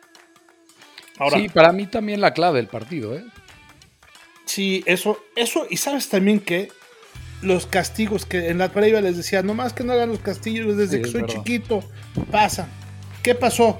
Ahora, 1.18 1.38
sí, 1.38 1.48
para 1.48 1.72
mí 1.72 1.86
también 1.86 2.20
la 2.20 2.32
clave 2.32 2.58
del 2.58 2.68
partido, 2.68 3.16
¿eh? 3.16 3.24
Sí, 4.44 4.82
eso, 4.86 5.18
eso, 5.36 5.66
y 5.70 5.76
sabes 5.76 6.08
también 6.08 6.40
que 6.40 6.68
los 7.42 7.66
castigos 7.66 8.24
que 8.24 8.48
en 8.48 8.58
la 8.58 8.72
previa 8.72 9.00
les 9.00 9.16
decía, 9.16 9.42
nomás 9.42 9.72
que 9.72 9.84
no 9.84 9.92
hagan 9.92 10.10
los 10.10 10.20
castigos 10.20 10.76
desde 10.76 11.02
que 11.02 11.08
soy 11.08 11.26
chiquito, 11.26 11.82
pasa. 12.30 12.68
¿Qué 13.22 13.34
pasó? 13.34 13.78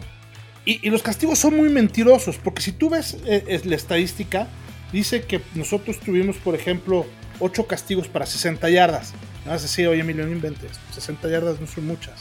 Y, 0.65 0.89
los 0.91 1.03
castigos 1.03 1.39
son 1.39 1.57
muy 1.57 1.69
mentirosos, 1.69 2.37
porque 2.39 2.63
si 2.63 2.73
tú 2.73 2.91
ves 2.91 3.17
eh, 3.27 3.61
la 3.65 3.75
estadística, 3.77 4.49
dice 4.93 5.23
que 5.23 5.41
nosotros 5.55 5.99
tuvimos, 5.99 6.37
por 6.37 6.55
ejemplo, 6.55 7.07
8 7.41 7.67
castigos 7.67 8.09
para 8.09 8.27
60 8.27 8.69
yardas. 8.71 9.13
Me 9.45 9.51
vas 9.51 9.61
a 9.61 9.65
decir, 9.65 9.89
oye, 9.89 10.01
Emilio, 10.01 10.27
no 10.27 10.33
inventes, 10.33 10.73
60 10.93 11.29
yardas 11.29 11.61
no 11.61 11.67
son 11.67 11.87
muchas. 11.87 12.21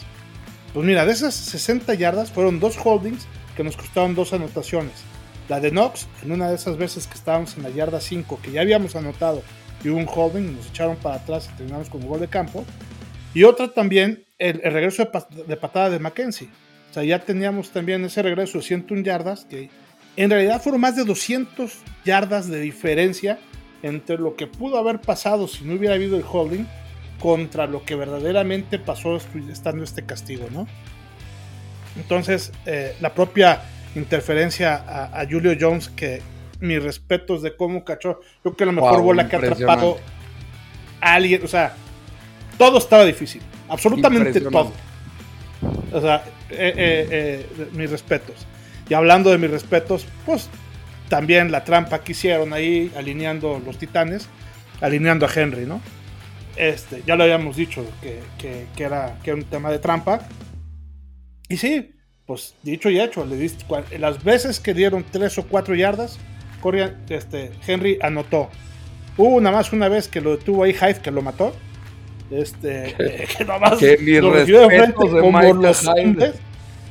Pues 0.74 0.86
mira, 0.86 1.06
de 1.06 1.12
esas 1.12 1.36
60 1.36 1.94
yardas 1.96 2.32
fueron 2.32 2.60
dos 2.60 2.78
holdings 2.84 3.28
que 3.56 3.64
nos 3.64 3.76
costaron 3.76 4.16
dos 4.16 4.34
anotaciones. 4.34 4.94
La 5.50 5.60
de 5.60 5.70
Knox, 5.70 6.08
en 6.24 6.32
una 6.32 6.50
de 6.50 6.56
esas 6.56 6.78
veces 6.78 7.08
que 7.08 7.16
estábamos 7.16 7.58
en 7.58 7.64
la 7.64 7.70
yarda 7.70 8.00
5, 8.00 8.40
que 8.42 8.52
ya 8.52 8.62
habíamos 8.62 8.96
anotado, 8.96 9.44
y 9.84 9.90
hubo 9.90 9.98
un 9.98 10.08
holding, 10.08 10.56
nos 10.56 10.68
echaron 10.68 10.96
para 10.96 11.16
atrás 11.16 11.50
y 11.52 11.58
terminamos 11.58 11.90
con 11.90 12.02
un 12.02 12.08
gol 12.08 12.20
de 12.20 12.28
campo. 12.28 12.66
Y 13.34 13.44
otra 13.44 13.74
también, 13.74 14.24
el, 14.38 14.62
regreso 14.62 15.04
de, 15.48 15.58
patada 15.58 15.90
de 15.90 16.00
Mackenzie. 16.00 16.50
O 16.90 16.94
sea, 16.94 17.04
ya 17.04 17.20
teníamos 17.20 17.72
también 17.72 18.04
ese 18.06 18.22
regreso 18.22 18.60
de 18.60 18.64
101 18.64 19.04
yardas, 19.04 19.46
que 19.46 19.70
en 20.16 20.30
realidad 20.30 20.62
fueron 20.62 20.82
más 20.82 20.96
de 20.96 21.06
200 21.06 21.72
yardas 22.06 22.48
de 22.48 22.60
diferencia 22.60 23.40
entre 23.84 24.18
lo 24.18 24.36
que 24.36 24.48
pudo 24.48 24.78
haber 24.78 25.02
pasado 25.02 25.48
si 25.48 25.64
no 25.64 25.76
hubiera 25.76 25.96
habido 25.96 26.18
el 26.18 26.24
holding 26.30 26.66
contra 27.20 27.68
lo 27.68 27.84
que 27.84 27.96
verdaderamente 27.96 28.80
pasó 28.80 29.18
estando 29.52 29.84
este 29.84 30.06
castigo, 30.06 30.48
¿no? 30.52 30.68
Entonces, 31.96 32.52
eh, 32.66 32.96
la 33.00 33.14
propia 33.14 33.62
interferencia 33.96 34.76
a, 35.14 35.26
Julio 35.30 35.56
Jones, 35.60 35.90
que 35.90 36.22
mis 36.60 36.82
respetos 36.82 37.42
de 37.42 37.56
cómo 37.56 37.84
cachó, 37.84 38.22
creo 38.42 38.56
que 38.56 38.66
la 38.66 38.72
mejor 38.72 39.02
bola 39.02 39.28
que 39.28 39.36
ha 39.36 39.40
atrapado 39.40 39.98
a 41.00 41.14
alguien, 41.14 41.44
o 41.44 41.48
sea, 41.48 41.74
todo 42.58 42.78
estaba 42.78 43.04
difícil, 43.04 43.42
absolutamente 43.68 44.40
todo. 44.42 44.72
O 45.92 46.02
sea, 46.02 46.24
eh, 46.50 47.08
eh, 47.12 47.46
mis 47.74 47.92
respetos. 47.92 48.48
Y 48.90 48.94
hablando 48.94 49.30
de 49.30 49.38
mis 49.38 49.52
respetos, 49.52 50.06
pues 50.26 50.50
también 51.12 51.52
la 51.52 51.66
trampa 51.66 52.00
que 52.00 52.14
hicieron 52.14 52.54
ahí, 52.54 52.90
alineando 52.96 53.62
los 53.66 53.78
titanes, 53.78 54.30
alineando 54.80 55.26
a 55.26 55.30
Henry, 55.36 55.66
¿no? 55.66 55.82
Este, 56.56 57.04
ya 57.06 57.18
lo 57.18 57.26
habíamos 57.26 57.58
dicho 57.58 57.86
que, 58.02 58.66
era, 58.82 59.18
que 59.22 59.32
era 59.32 59.38
un 59.38 59.44
tema 59.44 59.70
de 59.70 59.80
trampa. 59.80 60.22
Y 61.50 61.58
sí, 61.58 61.96
pues 62.26 62.56
dicho 62.64 62.90
y 62.90 63.02
hecho, 63.02 63.26
le 63.26 63.36
diste, 63.36 63.66
las 64.00 64.24
veces 64.24 64.62
que 64.62 64.74
dieron 64.74 65.04
tres 65.12 65.38
o 65.38 65.44
cuatro 65.44 65.76
yardas, 65.76 66.18
este, 67.10 67.52
Henry 67.68 68.00
anotó. 68.02 68.50
Hubo 69.18 69.42
nada 69.42 69.58
más 69.58 69.74
una 69.74 69.90
vez 69.90 70.08
que 70.08 70.22
lo 70.22 70.38
detuvo 70.38 70.64
ahí 70.64 70.74
Hyde, 70.74 71.02
que 71.02 71.12
lo 71.12 71.22
mató. 71.22 71.54
Este, 72.32 72.96
que 73.38 73.44
nada 73.44 73.60
más 73.60 73.82
lo 73.82 74.32
recibió 74.32 74.62
de 74.62 74.78
frente 74.78 74.94
como 74.94 75.42
los. 75.42 75.86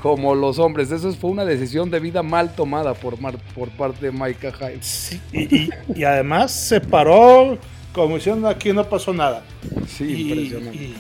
Como 0.03 0.35
los 0.35 0.59
hombres. 0.59 0.91
Eso 0.91 1.13
fue 1.13 1.31
una 1.31 1.45
decisión 1.45 1.91
de 1.91 2.01
vida 2.01 2.23
mal 2.23 2.55
tomada 2.55 2.95
por, 2.95 3.17
por 3.55 3.69
parte 3.71 4.07
de 4.07 4.13
Micah 4.13 4.53
Hyde. 4.53 5.71
y, 5.95 6.05
además 6.05 6.53
se 6.53 6.81
paró 6.81 7.59
como 7.93 8.15
diciendo 8.15 8.49
aquí 8.49 8.73
no 8.73 8.85
pasó 8.89 9.13
nada. 9.13 9.43
Sí, 9.89 10.31
impresionante. 10.31 10.95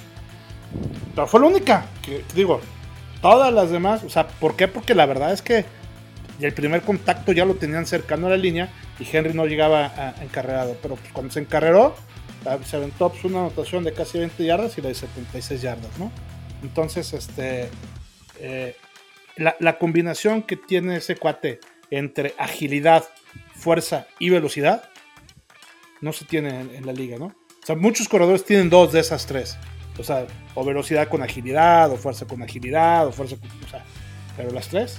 pero 1.15 1.27
fue 1.27 1.41
la 1.41 1.47
única 1.47 1.87
que 2.03 2.25
digo, 2.35 2.61
Todas 3.21 3.53
las 3.53 3.71
demás, 3.71 4.03
o 4.03 4.09
sea, 4.09 4.27
¿por 4.27 4.57
qué? 4.57 4.67
Porque 4.67 4.95
la 4.95 5.05
verdad 5.05 5.33
es 5.33 5.43
que 5.43 5.65
el 6.41 6.55
primer 6.55 6.81
contacto 6.83 7.33
ya 7.33 7.45
lo 7.45 7.55
tenían 7.55 7.85
cercano 7.85 8.29
a 8.29 8.31
la 8.31 8.39
línea 8.39 8.71
y 8.99 9.07
Henry 9.15 9.35
no 9.35 9.45
llegaba 9.45 9.87
a, 9.87 10.23
encarrerado. 10.23 10.77
Pero 10.81 10.97
pues, 10.97 11.13
cuando 11.13 11.31
se 11.31 11.41
encarreró, 11.41 11.95
ah, 12.47 12.57
se 12.65 12.77
aventó 12.77 13.11
pues, 13.11 13.25
una 13.25 13.41
anotación 13.41 13.85
de 13.85 13.93
casi 13.93 14.19
20 14.19 14.43
yardas 14.43 14.79
y 14.79 14.81
la 14.81 14.89
de 14.89 14.95
76 14.95 15.61
yardas, 15.61 15.99
¿no? 15.99 16.11
Entonces, 16.63 17.13
este, 17.13 17.69
eh, 18.39 18.75
la, 19.37 19.79
combinación 19.79 20.43
que 20.43 20.57
tiene 20.57 20.97
ese 20.97 21.17
cuate 21.17 21.61
entre 21.91 22.35
agilidad, 22.39 23.05
fuerza 23.55 24.07
y 24.19 24.31
velocidad 24.31 24.89
no 26.01 26.13
se 26.13 26.25
tiene 26.25 26.61
en, 26.61 26.75
en 26.75 26.87
la 26.87 26.93
liga, 26.93 27.19
¿no? 27.19 27.27
O 27.27 27.67
sea, 27.67 27.77
muchos 27.77 28.09
corredores 28.09 28.45
tienen 28.45 28.71
dos 28.71 28.93
de 28.93 29.01
esas 29.01 29.27
tres. 29.27 29.59
O 29.99 30.05
sea, 30.05 30.27
o 30.55 30.65
velocidad 30.65 31.09
con 31.09 31.23
agilidad, 31.23 31.91
o 31.91 31.97
fuerza 31.97 32.27
con 32.27 32.43
agilidad, 32.43 33.07
o 33.07 33.13
fuerza 33.13 33.37
con. 33.37 33.51
O 33.51 33.69
sea, 33.69 33.85
pero 34.37 34.51
las 34.51 34.69
tres, 34.69 34.99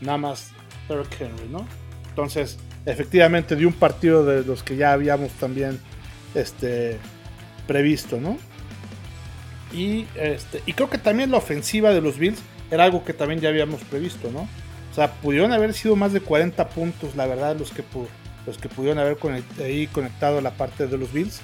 nada 0.00 0.18
más 0.18 0.50
Derrick 0.88 1.20
Henry, 1.20 1.48
¿no? 1.48 1.66
Entonces, 2.08 2.58
efectivamente, 2.84 3.54
de 3.56 3.66
un 3.66 3.72
partido 3.72 4.24
de 4.24 4.44
los 4.44 4.62
que 4.62 4.76
ya 4.76 4.92
habíamos 4.92 5.30
también 5.32 5.80
este, 6.34 6.98
previsto, 7.66 8.20
¿no? 8.20 8.36
Y, 9.72 10.06
este, 10.16 10.62
y 10.66 10.72
creo 10.74 10.90
que 10.90 10.98
también 10.98 11.30
la 11.30 11.38
ofensiva 11.38 11.90
de 11.90 12.00
los 12.00 12.18
Bills 12.18 12.40
era 12.72 12.84
algo 12.84 13.04
que 13.04 13.12
también 13.12 13.38
ya 13.38 13.50
habíamos 13.50 13.82
previsto, 13.84 14.30
¿no? 14.32 14.48
O 14.90 14.94
sea, 14.94 15.12
pudieron 15.12 15.52
haber 15.52 15.74
sido 15.74 15.94
más 15.94 16.14
de 16.14 16.20
40 16.20 16.68
puntos, 16.70 17.14
la 17.16 17.26
verdad, 17.26 17.54
los 17.56 17.70
que, 17.70 17.84
los 18.46 18.56
que 18.56 18.68
pudieron 18.70 18.98
haber 18.98 19.18
ahí 19.62 19.86
conectado 19.88 20.40
la 20.40 20.52
parte 20.52 20.86
de 20.86 20.96
los 20.96 21.12
Bills. 21.12 21.40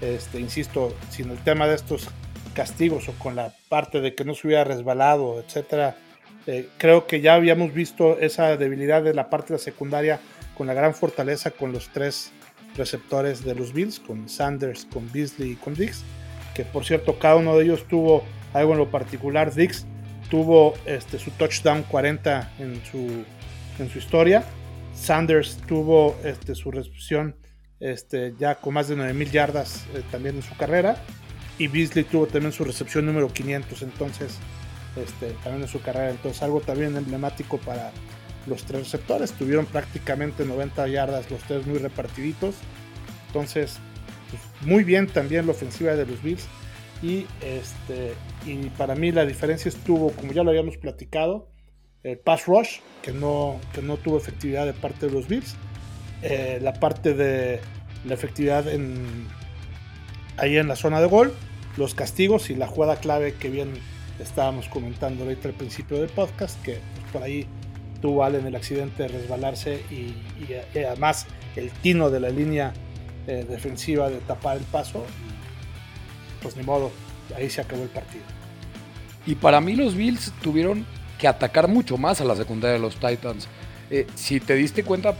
Este, 0.00 0.38
insisto, 0.40 0.94
sin 1.10 1.30
el 1.30 1.38
tema 1.38 1.66
de 1.66 1.74
estos 1.74 2.08
castigos 2.54 3.08
o 3.08 3.12
con 3.14 3.34
la 3.34 3.52
parte 3.68 4.00
de 4.00 4.14
que 4.14 4.24
no 4.24 4.34
se 4.34 4.46
hubiera 4.46 4.62
resbalado, 4.62 5.40
etcétera. 5.40 5.96
Eh, 6.46 6.68
creo 6.78 7.06
que 7.06 7.20
ya 7.20 7.34
habíamos 7.34 7.74
visto 7.74 8.18
esa 8.18 8.56
debilidad 8.56 9.02
de 9.02 9.12
la 9.12 9.28
parte 9.28 9.48
de 9.48 9.58
la 9.58 9.64
secundaria 9.64 10.20
con 10.56 10.68
la 10.68 10.74
gran 10.74 10.94
fortaleza 10.94 11.50
con 11.50 11.72
los 11.72 11.88
tres 11.88 12.32
receptores 12.76 13.44
de 13.44 13.54
los 13.56 13.72
Bills, 13.72 13.98
con 13.98 14.28
Sanders, 14.28 14.86
con 14.92 15.10
Beasley 15.12 15.52
y 15.52 15.56
con 15.56 15.74
Dix, 15.74 16.02
que 16.54 16.64
por 16.64 16.84
cierto 16.84 17.18
cada 17.18 17.36
uno 17.36 17.56
de 17.56 17.64
ellos 17.64 17.86
tuvo 17.88 18.24
algo 18.52 18.72
en 18.72 18.78
lo 18.78 18.90
particular. 18.90 19.52
Dix 19.52 19.86
tuvo 20.30 20.74
este, 20.86 21.18
su 21.18 21.30
touchdown 21.32 21.82
40 21.82 22.52
en 22.58 22.80
su, 22.84 23.24
en 23.78 23.90
su 23.90 23.98
historia. 23.98 24.44
Sanders 24.94 25.58
tuvo 25.66 26.16
este, 26.24 26.54
su 26.54 26.70
recepción 26.70 27.36
este, 27.80 28.34
ya 28.38 28.54
con 28.56 28.74
más 28.74 28.88
de 28.88 28.96
9000 28.96 29.30
yardas 29.30 29.86
eh, 29.94 30.02
también 30.10 30.36
en 30.36 30.42
su 30.42 30.54
carrera 30.56 30.96
y 31.60 31.68
Beasley 31.68 32.04
tuvo 32.04 32.26
también 32.26 32.52
su 32.52 32.64
recepción 32.64 33.04
número 33.04 33.28
500, 33.28 33.82
entonces, 33.82 34.38
este, 34.96 35.32
también 35.44 35.60
en 35.60 35.68
su 35.68 35.82
carrera. 35.82 36.10
Entonces, 36.10 36.42
algo 36.42 36.60
también 36.62 36.96
emblemático 36.96 37.58
para 37.58 37.92
los 38.46 38.64
tres 38.64 38.84
receptores. 38.84 39.32
Tuvieron 39.32 39.66
prácticamente 39.66 40.46
90 40.46 40.88
yardas, 40.88 41.30
los 41.30 41.42
tres 41.42 41.66
muy 41.66 41.76
repartiditos. 41.76 42.54
Entonces, 43.26 43.78
pues, 44.30 44.42
muy 44.66 44.84
bien 44.84 45.06
también 45.06 45.44
la 45.44 45.52
ofensiva 45.52 45.94
de 45.94 46.06
los 46.06 46.22
Bills. 46.22 46.46
Y, 47.02 47.26
este, 47.40 48.14
y 48.44 48.68
para 48.70 48.94
mí 48.94 49.10
la 49.10 49.24
diferencia 49.24 49.68
estuvo, 49.68 50.10
como 50.12 50.32
ya 50.32 50.42
lo 50.42 50.50
habíamos 50.50 50.76
platicado, 50.76 51.48
el 52.02 52.18
pass 52.18 52.46
rush, 52.46 52.78
que 53.02 53.12
no, 53.12 53.58
que 53.72 53.82
no 53.82 53.96
tuvo 53.96 54.18
efectividad 54.18 54.66
de 54.66 54.72
parte 54.72 55.06
de 55.06 55.12
los 55.12 55.28
Bills. 55.28 55.56
Eh, 56.22 56.58
la 56.60 56.74
parte 56.74 57.14
de 57.14 57.60
la 58.04 58.14
efectividad 58.14 58.68
en, 58.68 59.26
ahí 60.36 60.58
en 60.58 60.68
la 60.68 60.76
zona 60.76 61.00
de 61.00 61.06
gol 61.06 61.34
los 61.76 61.94
castigos 61.94 62.50
y 62.50 62.54
la 62.54 62.66
jugada 62.66 62.96
clave 62.96 63.34
que 63.34 63.48
bien 63.48 63.72
estábamos 64.18 64.68
comentando 64.68 65.24
ahorita 65.24 65.48
al 65.48 65.54
principio 65.54 65.98
del 65.98 66.10
podcast, 66.10 66.60
que 66.62 66.78
pues, 66.94 67.12
por 67.12 67.22
ahí 67.22 67.46
tuvo 68.02 68.24
Allen 68.24 68.46
el 68.46 68.56
accidente 68.56 69.04
de 69.04 69.08
resbalarse 69.08 69.82
y, 69.90 70.14
además 70.74 71.26
el 71.56 71.70
tino 71.70 72.10
de 72.10 72.20
la 72.20 72.30
línea 72.30 72.72
eh, 73.26 73.46
defensiva 73.48 74.08
de 74.10 74.18
tapar 74.18 74.56
el 74.56 74.64
paso. 74.64 75.04
Pues 76.42 76.56
ni 76.56 76.62
modo, 76.62 76.90
ahí 77.36 77.50
se 77.50 77.60
acabó 77.60 77.82
el 77.82 77.88
partido. 77.88 78.24
Y 79.26 79.34
para 79.34 79.60
mí 79.60 79.74
los 79.74 79.94
Bills 79.94 80.32
tuvieron 80.42 80.86
que 81.18 81.28
atacar 81.28 81.68
mucho 81.68 81.98
más 81.98 82.20
a 82.20 82.24
la 82.24 82.34
secundaria 82.34 82.74
de 82.74 82.80
los 82.80 82.96
Titans. 82.96 83.46
Eh, 83.90 84.06
si 84.14 84.40
te 84.40 84.54
diste 84.54 84.84
cuenta, 84.84 85.14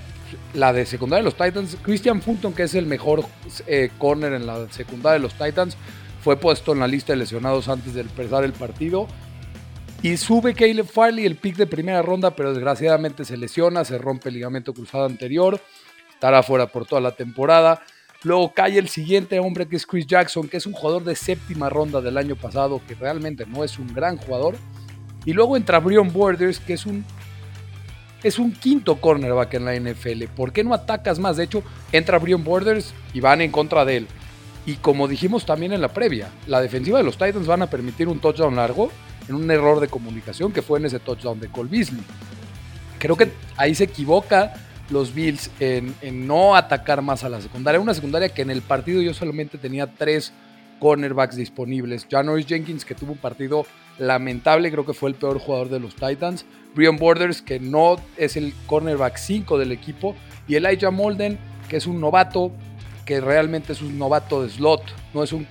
la 0.55 0.73
de 0.73 0.87
secundaria 0.87 1.23
de 1.23 1.31
los 1.31 1.37
Titans, 1.37 1.77
Christian 1.83 2.23
Fulton, 2.23 2.53
que 2.55 2.63
es 2.63 2.75
el 2.75 2.87
mejor 2.87 3.25
eh, 3.67 3.91
corner 3.99 4.33
en 4.33 4.47
la 4.47 4.71
secundaria 4.71 5.15
de 5.15 5.21
los 5.21 5.35
Titans, 5.35 5.77
fue 6.23 6.37
puesto 6.37 6.73
en 6.73 6.81
la 6.81 6.87
lista 6.87 7.13
de 7.13 7.19
lesionados 7.19 7.69
antes 7.69 7.95
de 7.95 8.03
empezar 8.03 8.45
el 8.45 8.53
partido. 8.53 9.07
Y 10.03 10.17
sube 10.17 10.55
Caleb 10.55 10.87
Farley 10.87 11.27
el 11.27 11.37
pick 11.37 11.57
de 11.57 11.67
primera 11.67 12.01
ronda, 12.01 12.35
pero 12.35 12.55
desgraciadamente 12.55 13.25
se 13.25 13.37
lesiona, 13.37 13.85
se 13.85 13.99
rompe 13.99 14.31
el 14.31 14.37
ligamento 14.37 14.73
cruzado 14.73 15.05
anterior, 15.05 15.61
estará 16.11 16.43
fuera 16.43 16.67
por 16.67 16.87
toda 16.87 17.03
la 17.03 17.13
temporada. 17.13 17.83
Luego 18.23 18.53
cae 18.53 18.79
el 18.79 18.89
siguiente 18.89 19.39
hombre 19.39 19.67
que 19.67 19.77
es 19.77 19.87
Chris 19.87 20.07
Jackson, 20.07 20.47
que 20.47 20.59
es 20.59 20.67
un 20.67 20.75
jugador 20.75 21.05
de 21.05 21.17
séptima 21.17 21.71
ronda 21.71 22.03
del 22.03 22.19
año 22.19 22.37
pasado, 22.37 22.81
que 22.87 22.95
realmente 22.95 23.47
no 23.47 23.65
es 23.65 23.79
un 23.79 23.93
gran 23.95 24.19
jugador. 24.19 24.57
Y 25.25 25.33
luego 25.33 25.57
entra 25.57 25.81
Brion 25.81 26.13
Borders, 26.13 26.61
que 26.61 26.75
es 26.75 26.85
un, 26.85 27.05
es 28.23 28.39
un 28.39 28.53
quinto 28.53 29.01
cornerback 29.01 29.55
en 29.55 29.65
la 29.65 29.75
NFL. 29.75 30.25
¿Por 30.37 30.53
qué 30.53 30.63
no 30.63 30.75
atacas 30.75 31.19
más? 31.19 31.39
De 31.39 31.45
hecho, 31.45 31.63
entra 31.93 32.19
Brion 32.19 32.45
Borders 32.45 32.93
y 33.15 33.21
van 33.21 33.41
en 33.41 33.51
contra 33.51 33.87
de 33.87 33.99
él. 33.99 34.07
Y 34.67 34.75
como 34.75 35.09
dijimos 35.09 35.47
también 35.47 35.73
en 35.73 35.81
la 35.81 35.89
previa, 35.89 36.29
la 36.47 36.61
defensiva 36.61 36.99
de 36.99 37.05
los 37.05 37.17
Titans 37.17 37.47
van 37.47 37.63
a 37.63 37.71
permitir 37.71 38.07
un 38.09 38.21
touchdown 38.21 38.57
largo 38.57 38.91
en 39.29 39.35
un 39.35 39.51
error 39.51 39.81
de 39.81 39.89
comunicación 39.89 40.53
que 40.53 40.61
fue 40.61 40.79
en 40.79 40.87
ese 40.87 40.99
touchdown 40.99 41.41
de 41.41 41.49
Cole 41.49 41.71
Beasley. 41.71 42.03
Creo 42.99 43.17
que 43.17 43.33
ahí 43.57 43.75
se 43.75 43.85
equivoca 43.85 44.53
los 44.91 45.15
Bills 45.15 45.51
en, 45.61 45.95
no 46.27 46.57
atacar 46.57 47.03
más 47.03 47.25
a 47.25 47.29
la 47.29 47.41
secundaria. 47.41 47.81
Una 47.81 47.95
secundaria 47.95 48.29
que 48.29 48.43
en 48.43 48.51
el 48.51 48.63
partido 48.63 49.01
yo 49.01 49.15
solamente 49.15 49.59
tenía 49.59 49.87
tres 49.87 50.33
cornerbacks 50.79 51.37
disponibles. 51.37 52.07
Janoris 52.11 52.47
Jenkins, 52.47 52.85
que 52.85 52.95
tuvo 52.95 53.13
un 53.13 53.19
partido 53.19 53.67
lamentable, 53.99 54.71
creo 54.71 54.87
que 54.87 54.95
fue 54.95 55.11
el 55.11 55.15
peor 55.15 55.39
jugador 55.39 55.69
de 55.69 55.81
los 55.81 55.95
Titans. 55.95 56.45
Brian 56.75 56.97
Borders, 56.97 57.43
que 57.43 57.61
no 57.61 57.97
es 58.17 58.37
el 58.37 58.53
cornerback 58.67 59.17
5 59.17 59.59
del 59.59 59.73
equipo. 59.73 60.17
Y 60.49 60.57
Elijah 60.57 60.91
Molden, 60.91 61.39
que 61.69 61.77
es 61.77 61.87
un 61.87 62.01
novato, 62.01 62.53
que 63.05 63.21
realmente 63.21 63.73
es 63.73 63.83
un 63.83 63.99
novato 63.99 64.43
de 64.43 64.51
slot, 64.51 64.83
no 65.15 65.23
es 65.23 65.33
un, 65.33 65.47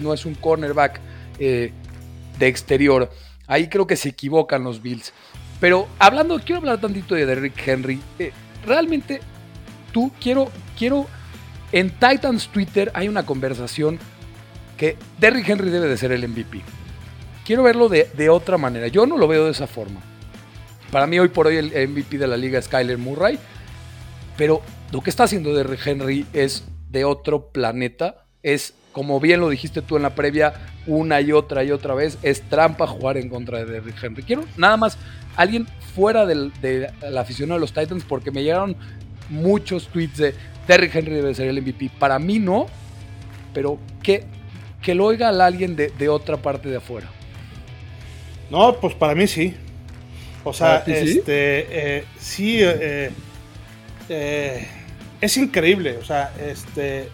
no 0.00 0.14
es 0.14 0.26
un 0.26 0.34
cornerback 0.34 1.00
eh, 1.38 1.72
de 2.38 2.46
exterior. 2.46 3.10
Ahí 3.46 3.68
creo 3.68 3.86
que 3.86 3.96
se 3.96 4.10
equivocan 4.10 4.64
los 4.64 4.82
Bills. 4.82 5.12
Pero 5.60 5.88
hablando, 5.98 6.38
quiero 6.38 6.58
hablar 6.58 6.80
tantito 6.80 7.14
de 7.14 7.26
Derrick 7.26 7.66
Henry. 7.66 8.00
Eh, 8.18 8.32
realmente, 8.64 9.20
tú 9.92 10.12
quiero, 10.20 10.50
quiero, 10.78 11.06
en 11.72 11.90
Titans 11.90 12.48
Twitter 12.48 12.90
hay 12.94 13.08
una 13.08 13.24
conversación 13.24 13.98
que 14.76 14.96
Derrick 15.18 15.48
Henry 15.48 15.70
debe 15.70 15.88
de 15.88 15.96
ser 15.96 16.12
el 16.12 16.26
MVP. 16.26 16.62
Quiero 17.44 17.62
verlo 17.62 17.88
de, 17.88 18.08
de, 18.14 18.30
otra 18.30 18.58
manera. 18.58 18.88
Yo 18.88 19.06
no 19.06 19.18
lo 19.18 19.28
veo 19.28 19.44
de 19.44 19.50
esa 19.50 19.66
forma. 19.66 20.00
Para 20.90 21.06
mí 21.06 21.18
hoy 21.18 21.28
por 21.28 21.46
hoy 21.46 21.56
el 21.56 21.88
MVP 21.88 22.18
de 22.18 22.26
la 22.26 22.36
liga 22.36 22.58
es 22.58 22.68
Kyler 22.68 22.98
Murray. 22.98 23.38
Pero 24.36 24.62
lo 24.92 25.02
que 25.02 25.10
está 25.10 25.24
haciendo 25.24 25.54
Derrick 25.54 25.86
Henry 25.86 26.26
es 26.32 26.64
de 26.88 27.04
otro 27.04 27.48
planeta. 27.48 28.24
Es, 28.42 28.74
como 28.92 29.20
bien 29.20 29.40
lo 29.40 29.48
dijiste 29.48 29.82
tú 29.82 29.96
en 29.96 30.02
la 30.02 30.14
previa, 30.14 30.54
una 30.86 31.20
y 31.20 31.32
otra 31.32 31.62
y 31.64 31.70
otra 31.70 31.94
vez, 31.94 32.18
es 32.22 32.42
trampa 32.42 32.86
jugar 32.86 33.16
en 33.16 33.28
contra 33.28 33.58
de 33.58 33.66
Derrick 33.66 34.02
Henry. 34.02 34.22
Quiero 34.22 34.44
nada 34.56 34.76
más 34.76 34.98
alguien 35.36 35.66
fuera 35.94 36.26
de 36.26 36.90
la 37.02 37.20
afición 37.20 37.50
de 37.50 37.58
los 37.58 37.72
Titans 37.72 38.04
porque 38.04 38.30
me 38.30 38.42
llegaron 38.42 38.76
muchos 39.28 39.88
tweets 39.88 40.18
de 40.18 40.34
Derrick 40.66 40.94
Henry 40.94 41.14
debe 41.14 41.34
ser 41.34 41.48
el 41.48 41.60
MVP. 41.60 41.90
Para 41.98 42.18
mí 42.18 42.38
no, 42.38 42.66
pero 43.52 43.78
que, 44.02 44.24
que 44.80 44.94
lo 44.94 45.06
oiga 45.06 45.28
a 45.28 45.46
alguien 45.46 45.74
de, 45.76 46.08
otra 46.08 46.36
parte 46.36 46.68
de 46.68 46.76
afuera. 46.76 47.08
No, 48.50 48.76
pues 48.76 48.94
para 48.94 49.14
mí 49.14 49.26
sí. 49.26 49.54
O 50.44 50.52
sea, 50.52 50.78
este, 50.86 51.98
eh, 51.98 52.04
sí, 52.18 52.60
eh, 52.62 53.10
eh, 54.08 54.66
es 55.20 55.36
increíble. 55.36 55.96
O 55.98 56.04
sea, 56.04 56.32
este, 56.40 57.08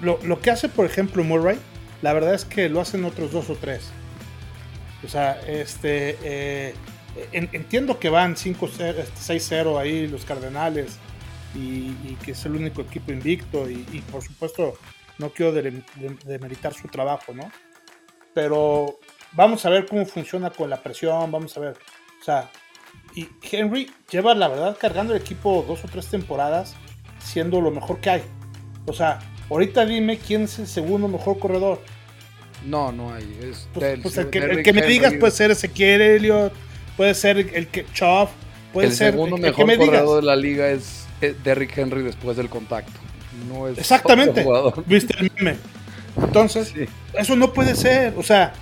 lo, 0.00 0.18
lo, 0.22 0.40
que 0.40 0.50
hace, 0.50 0.68
por 0.68 0.86
ejemplo, 0.86 1.22
Murray, 1.24 1.58
la 2.02 2.12
verdad 2.12 2.34
es 2.34 2.44
que 2.44 2.68
lo 2.68 2.80
hacen 2.80 3.04
otros 3.04 3.32
dos 3.32 3.50
o 3.50 3.56
tres. 3.56 3.90
O 5.04 5.08
sea, 5.08 5.40
este, 5.46 6.74
entiendo 7.32 7.98
que 7.98 8.08
van 8.10 8.36
5-6-0 8.36 8.98
este, 8.98 9.78
ahí 9.78 10.06
los 10.06 10.24
Cardenales 10.24 10.98
y, 11.54 11.92
que 12.24 12.32
es 12.32 12.44
el 12.44 12.52
único 12.52 12.82
equipo 12.82 13.12
invicto 13.12 13.68
y, 13.68 14.02
por 14.10 14.22
supuesto 14.22 14.74
no 15.18 15.30
quiero 15.30 15.52
demeritar 15.52 16.72
su 16.72 16.88
trabajo, 16.88 17.34
¿no? 17.34 17.50
Pero 18.32 18.98
vamos 19.32 19.66
a 19.66 19.70
ver 19.70 19.84
cómo 19.84 20.06
funciona 20.06 20.48
con 20.48 20.70
la 20.70 20.82
presión, 20.82 21.30
vamos 21.30 21.54
a 21.58 21.60
ver. 21.60 21.76
O 22.20 22.24
sea, 22.24 22.50
y 23.14 23.28
Henry 23.42 23.90
lleva 24.10 24.34
la 24.34 24.48
verdad 24.48 24.78
cargando 24.80 25.14
el 25.14 25.20
equipo 25.20 25.62
dos 25.68 25.84
o 25.84 25.88
tres 25.88 26.06
temporadas 26.06 26.74
siendo 27.18 27.60
lo 27.60 27.70
mejor 27.70 28.00
que 28.00 28.08
hay. 28.08 28.22
O 28.86 28.94
sea, 28.94 29.18
ahorita 29.50 29.84
dime 29.84 30.18
quién 30.18 30.42
es 30.42 30.58
el 30.58 30.66
segundo 30.66 31.08
mejor 31.08 31.38
corredor. 31.38 31.80
No, 32.66 32.92
no 32.92 33.12
hay. 33.12 33.24
Es 33.42 33.68
pues, 33.72 34.00
pues 34.00 34.16
el, 34.18 34.30
que, 34.30 34.38
el 34.38 34.62
que, 34.62 34.72
me 34.72 34.82
digas 34.82 35.14
puede 35.14 35.32
ser 35.32 35.50
Ezequiel 35.50 36.00
Elliott, 36.00 36.52
puede 36.96 37.14
ser 37.14 37.38
el 37.38 37.68
que 37.68 37.86
Chop, 37.92 38.30
puede 38.72 38.88
el 38.88 38.94
ser 38.94 39.12
segundo 39.12 39.36
el, 39.36 39.42
mejor 39.42 39.76
corredor 39.76 40.20
de 40.20 40.26
la 40.26 40.36
liga 40.36 40.68
es 40.68 41.06
Derrick 41.44 41.76
Henry 41.76 42.02
después 42.02 42.36
del 42.36 42.48
contacto. 42.48 42.92
No 43.48 43.68
es 43.68 43.78
Exactamente. 43.78 44.46
Viste 44.86 45.14
el 45.18 45.30
meme. 45.36 45.56
Entonces, 46.16 46.74
eso 47.14 47.36
no 47.36 47.52
puede 47.52 47.74
ser. 47.74 48.14
O 48.16 48.22
sea, 48.22 48.52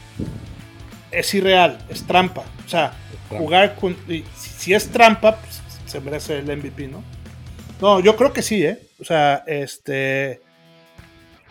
es 1.11 1.35
irreal, 1.35 1.79
es 1.89 2.07
trampa. 2.07 2.45
O 2.65 2.69
sea, 2.69 2.93
jugar 3.29 3.75
con. 3.77 3.97
Si, 4.37 4.73
es 4.75 4.89
trampa, 4.89 5.37
pues, 5.37 5.61
se 5.87 6.01
merece 6.01 6.39
el 6.39 6.57
MVP, 6.57 6.89
¿no? 6.89 7.03
No, 7.81 8.01
yo 8.01 8.17
creo 8.17 8.33
que 8.33 8.43
sí, 8.43 8.65
¿eh? 8.65 8.79
O 9.01 9.05
sea, 9.05 9.45
este. 9.47 10.41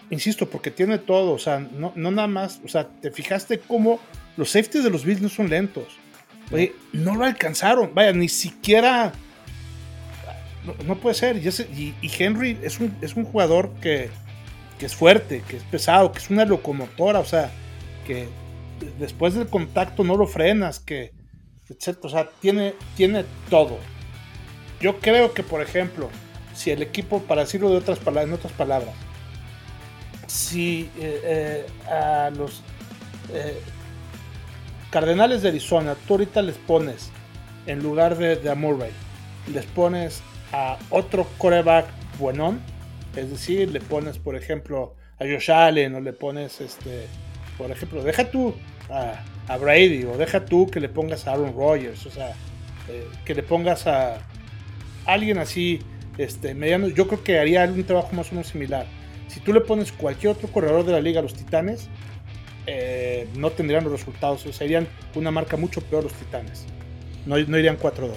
Insisto, 0.09 0.49
porque 0.49 0.71
tiene 0.71 0.97
todo. 0.97 1.31
O 1.31 1.39
sea, 1.39 1.59
no, 1.59 1.91
no 1.95 2.11
nada 2.11 2.27
más. 2.27 2.61
O 2.63 2.67
sea, 2.67 2.87
te 2.87 3.11
fijaste 3.11 3.59
cómo 3.59 3.99
los 4.37 4.51
safeties 4.51 4.83
de 4.83 4.89
los 4.89 5.03
Bills 5.03 5.21
no 5.21 5.29
son 5.29 5.49
lentos. 5.49 5.87
Oye, 6.51 6.73
no 6.93 7.15
lo 7.15 7.25
alcanzaron. 7.25 7.93
Vaya, 7.93 8.13
ni 8.13 8.29
siquiera. 8.29 9.11
No, 10.85 10.95
puede 10.95 11.15
ser. 11.15 11.37
Y, 11.37 11.95
Henry 12.01 12.57
es 12.61 12.79
un, 12.79 12.95
es 13.01 13.15
un 13.15 13.25
jugador 13.25 13.73
que, 13.81 14.09
es 14.79 14.95
fuerte, 14.95 15.43
que 15.47 15.57
es 15.57 15.63
pesado, 15.63 16.11
que 16.11 16.19
es 16.19 16.29
una 16.29 16.45
locomotora. 16.45 17.19
O 17.19 17.25
sea, 17.25 17.51
que 18.05 18.27
después 18.99 19.33
del 19.33 19.47
contacto 19.47 20.03
no 20.03 20.15
lo 20.15 20.27
frenas, 20.27 20.79
que. 20.79 21.11
Etc. 21.69 21.97
O 22.03 22.09
sea, 22.09 22.29
tiene, 22.39 22.75
tiene 22.95 23.25
todo. 23.49 23.77
Yo 24.79 24.99
creo 24.99 25.33
que, 25.33 25.43
por 25.43 25.61
ejemplo, 25.61 26.09
si 26.53 26.71
el 26.71 26.81
equipo, 26.81 27.21
para 27.23 27.41
decirlo 27.41 27.69
de 27.69 27.77
otras 27.77 27.99
palabras, 27.99 28.27
en 28.27 28.33
otras 28.35 28.53
palabras, 28.53 28.93
si 30.27 30.89
eh, 30.99 31.21
eh, 31.23 31.65
a 31.89 32.29
los 32.29 32.61
eh, 33.33 33.59
Cardenales 34.91 35.41
de 35.41 35.49
Arizona, 35.49 35.95
tú 36.07 36.13
ahorita 36.13 36.41
les 36.41 36.57
pones, 36.57 37.09
en 37.65 37.81
lugar 37.81 38.17
de, 38.17 38.35
de 38.35 38.49
a 38.49 38.55
Murray, 38.55 38.91
les 39.51 39.65
pones 39.65 40.21
a 40.53 40.77
otro 40.89 41.27
coreback 41.37 41.87
buenón, 42.19 42.61
es 43.15 43.29
decir, 43.29 43.71
le 43.71 43.81
pones, 43.81 44.17
por 44.17 44.35
ejemplo, 44.35 44.95
a 45.19 45.23
Josh 45.23 45.51
Allen 45.51 45.95
o 45.95 45.99
le 45.99 46.13
pones, 46.13 46.61
este, 46.61 47.07
por 47.57 47.71
ejemplo, 47.71 48.03
deja 48.03 48.29
tú 48.29 48.53
a, 48.89 49.23
Brady 49.57 50.03
o 50.03 50.17
deja 50.17 50.45
tú 50.45 50.67
que 50.67 50.79
le 50.79 50.89
pongas 50.89 51.25
a 51.27 51.33
Aaron 51.33 51.53
Rodgers, 51.55 52.05
o 52.05 52.11
sea, 52.11 52.33
que 53.25 53.33
le 53.33 53.43
pongas 53.43 53.87
a 53.87 54.19
alguien 55.05 55.37
así, 55.37 55.79
este, 56.17 56.53
mediano, 56.53 56.87
yo 56.87 57.07
creo 57.07 57.23
que 57.23 57.39
haría 57.39 57.63
un 57.65 57.83
trabajo 57.83 58.13
más 58.13 58.29
o 58.31 58.35
menos 58.35 58.47
similar. 58.47 58.85
Si 59.27 59.39
tú 59.39 59.53
le 59.53 59.61
pones 59.61 59.91
cualquier 59.91 60.33
otro 60.33 60.47
corredor 60.49 60.85
de 60.85 60.93
la 60.93 61.01
liga 61.01 61.19
a 61.19 61.23
los 61.23 61.33
Titanes, 61.33 61.89
eh, 62.65 63.27
no 63.35 63.51
tendrían 63.51 63.83
los 63.83 63.93
resultados, 63.93 64.45
o 64.45 64.53
serían 64.53 64.87
una 65.15 65.31
marca 65.31 65.57
mucho 65.57 65.81
peor 65.81 66.03
los 66.03 66.13
Titanes. 66.13 66.65
No, 67.25 67.37
no 67.37 67.57
irían 67.57 67.77
4-2. 67.77 68.11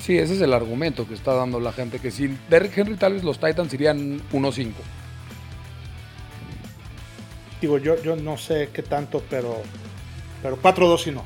Sí, 0.00 0.18
ese 0.18 0.34
es 0.34 0.40
el 0.40 0.52
argumento 0.52 1.08
que 1.08 1.14
está 1.14 1.34
dando 1.34 1.60
la 1.60 1.72
gente, 1.72 1.98
que 1.98 2.10
sin 2.10 2.38
Derrick 2.50 2.76
Henry 2.76 2.96
tal 2.96 3.14
vez 3.14 3.24
los 3.24 3.38
Titans 3.38 3.72
irían 3.72 4.20
1-5. 4.32 4.72
Digo, 7.60 7.78
yo, 7.78 8.02
yo 8.02 8.16
no 8.16 8.36
sé 8.36 8.68
qué 8.72 8.82
tanto, 8.82 9.22
pero, 9.30 9.62
pero 10.42 10.60
4-2 10.60 10.98
sí 10.98 11.10
no. 11.10 11.24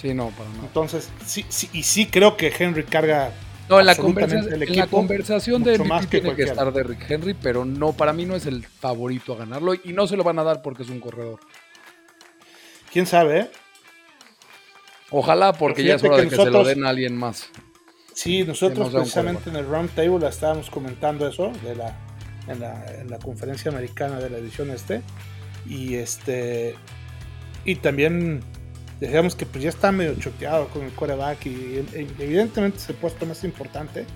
Sí, 0.00 0.12
no, 0.12 0.30
para 0.30 0.50
nada. 0.50 0.64
Entonces, 0.64 1.08
sí, 1.24 1.44
sí, 1.48 1.68
y 1.72 1.82
sí 1.84 2.06
creo 2.06 2.36
que 2.36 2.52
Henry 2.56 2.84
carga 2.84 3.32
no, 3.68 3.80
en 3.80 3.86
la, 3.86 3.94
conversación, 3.94 4.62
en 4.62 4.76
la 4.76 4.86
conversación 4.86 5.62
de 5.62 5.78
MVP 5.78 6.06
tiene 6.06 6.36
que 6.36 6.42
estar 6.42 6.72
Derrick 6.72 7.10
Henry, 7.10 7.34
pero 7.34 7.64
no, 7.64 7.92
para 7.92 8.12
mí 8.12 8.26
no 8.26 8.36
es 8.36 8.46
el 8.46 8.64
favorito 8.64 9.32
a 9.32 9.38
ganarlo 9.38 9.74
y 9.74 9.92
no 9.92 10.06
se 10.06 10.16
lo 10.16 10.24
van 10.24 10.38
a 10.38 10.44
dar 10.44 10.60
porque 10.60 10.82
es 10.82 10.90
un 10.90 11.00
corredor. 11.00 11.40
¿Quién 12.92 13.06
sabe? 13.06 13.50
Ojalá, 15.10 15.52
porque 15.52 15.84
ya 15.84 15.94
es 15.94 16.04
hora 16.04 16.18
de 16.18 16.28
que 16.28 16.36
se 16.36 16.50
lo 16.50 16.64
den 16.64 16.84
a 16.84 16.90
alguien 16.90 17.16
más. 17.16 17.48
Sí, 18.12 18.44
nosotros 18.44 18.90
precisamente 18.90 19.50
en 19.50 19.56
el 19.56 19.66
Round 19.66 19.90
Table 19.94 20.26
estábamos 20.28 20.70
comentando 20.70 21.26
eso 21.26 21.52
de 21.64 21.74
la, 21.74 21.96
en, 22.46 23.10
la, 23.10 23.18
conferencia 23.18 23.70
americana 23.70 24.20
de 24.20 24.30
la 24.30 24.38
edición 24.38 24.70
este. 24.70 25.02
Y 25.66 25.94
este. 25.94 26.76
Y 27.64 27.76
también 27.76 28.42
decíamos 29.00 29.34
que 29.34 29.46
pues 29.46 29.64
ya 29.64 29.70
está 29.70 29.92
medio 29.92 30.14
choteado 30.16 30.68
con 30.68 30.82
el 30.82 30.92
coreback 30.92 31.46
y 31.46 31.84
evidentemente 31.94 32.78
es 32.78 32.88
el 32.88 32.96
puesto 32.96 33.26
más 33.26 33.44
importante. 33.44 34.06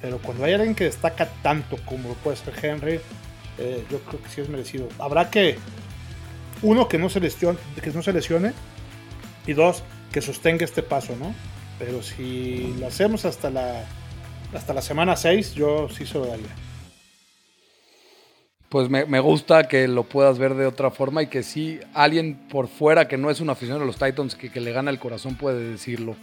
Pero 0.00 0.18
cuando 0.18 0.44
hay 0.44 0.54
alguien 0.54 0.74
que 0.74 0.84
destaca 0.84 1.28
tanto 1.42 1.76
como 1.84 2.14
puede 2.14 2.36
ser 2.36 2.54
Henry, 2.62 3.00
eh, 3.58 3.84
yo 3.90 4.00
creo 4.00 4.22
que 4.22 4.28
sí 4.30 4.40
es 4.40 4.48
merecido. 4.48 4.88
Habrá 4.98 5.30
que, 5.30 5.58
uno, 6.62 6.88
que 6.88 6.98
no 6.98 7.10
se 7.10 7.20
lesione, 7.20 7.58
que 7.82 7.90
no 7.90 8.02
se 8.02 8.12
lesione 8.12 8.52
y 9.46 9.52
dos, 9.52 9.82
que 10.10 10.22
sostenga 10.22 10.64
este 10.64 10.82
paso, 10.82 11.14
¿no? 11.16 11.34
Pero 11.78 12.02
si 12.02 12.74
lo 12.78 12.86
hacemos 12.86 13.24
hasta 13.24 13.50
la, 13.50 13.84
hasta 14.54 14.72
la 14.72 14.82
semana 14.82 15.16
6, 15.16 15.54
yo 15.54 15.88
sí 15.88 16.06
se 16.06 16.14
lo 16.14 16.26
daría. 16.26 16.48
Pues 18.70 18.88
me, 18.88 19.18
gusta 19.18 19.66
que 19.66 19.88
lo 19.88 20.04
puedas 20.04 20.38
ver 20.38 20.54
de 20.54 20.64
otra 20.64 20.92
forma 20.92 21.24
y 21.24 21.26
que 21.26 21.42
sí, 21.42 21.80
alguien 21.92 22.36
por 22.48 22.68
fuera 22.68 23.08
que 23.08 23.16
no 23.16 23.28
es 23.28 23.40
un 23.40 23.50
aficionado 23.50 23.80
de 23.80 23.86
los 23.86 23.96
Titans 23.96 24.36
que, 24.36 24.60
le 24.60 24.70
gana 24.70 24.92
el 24.92 25.00
corazón 25.00 25.34
puede 25.34 25.70
decirlo. 25.70 26.14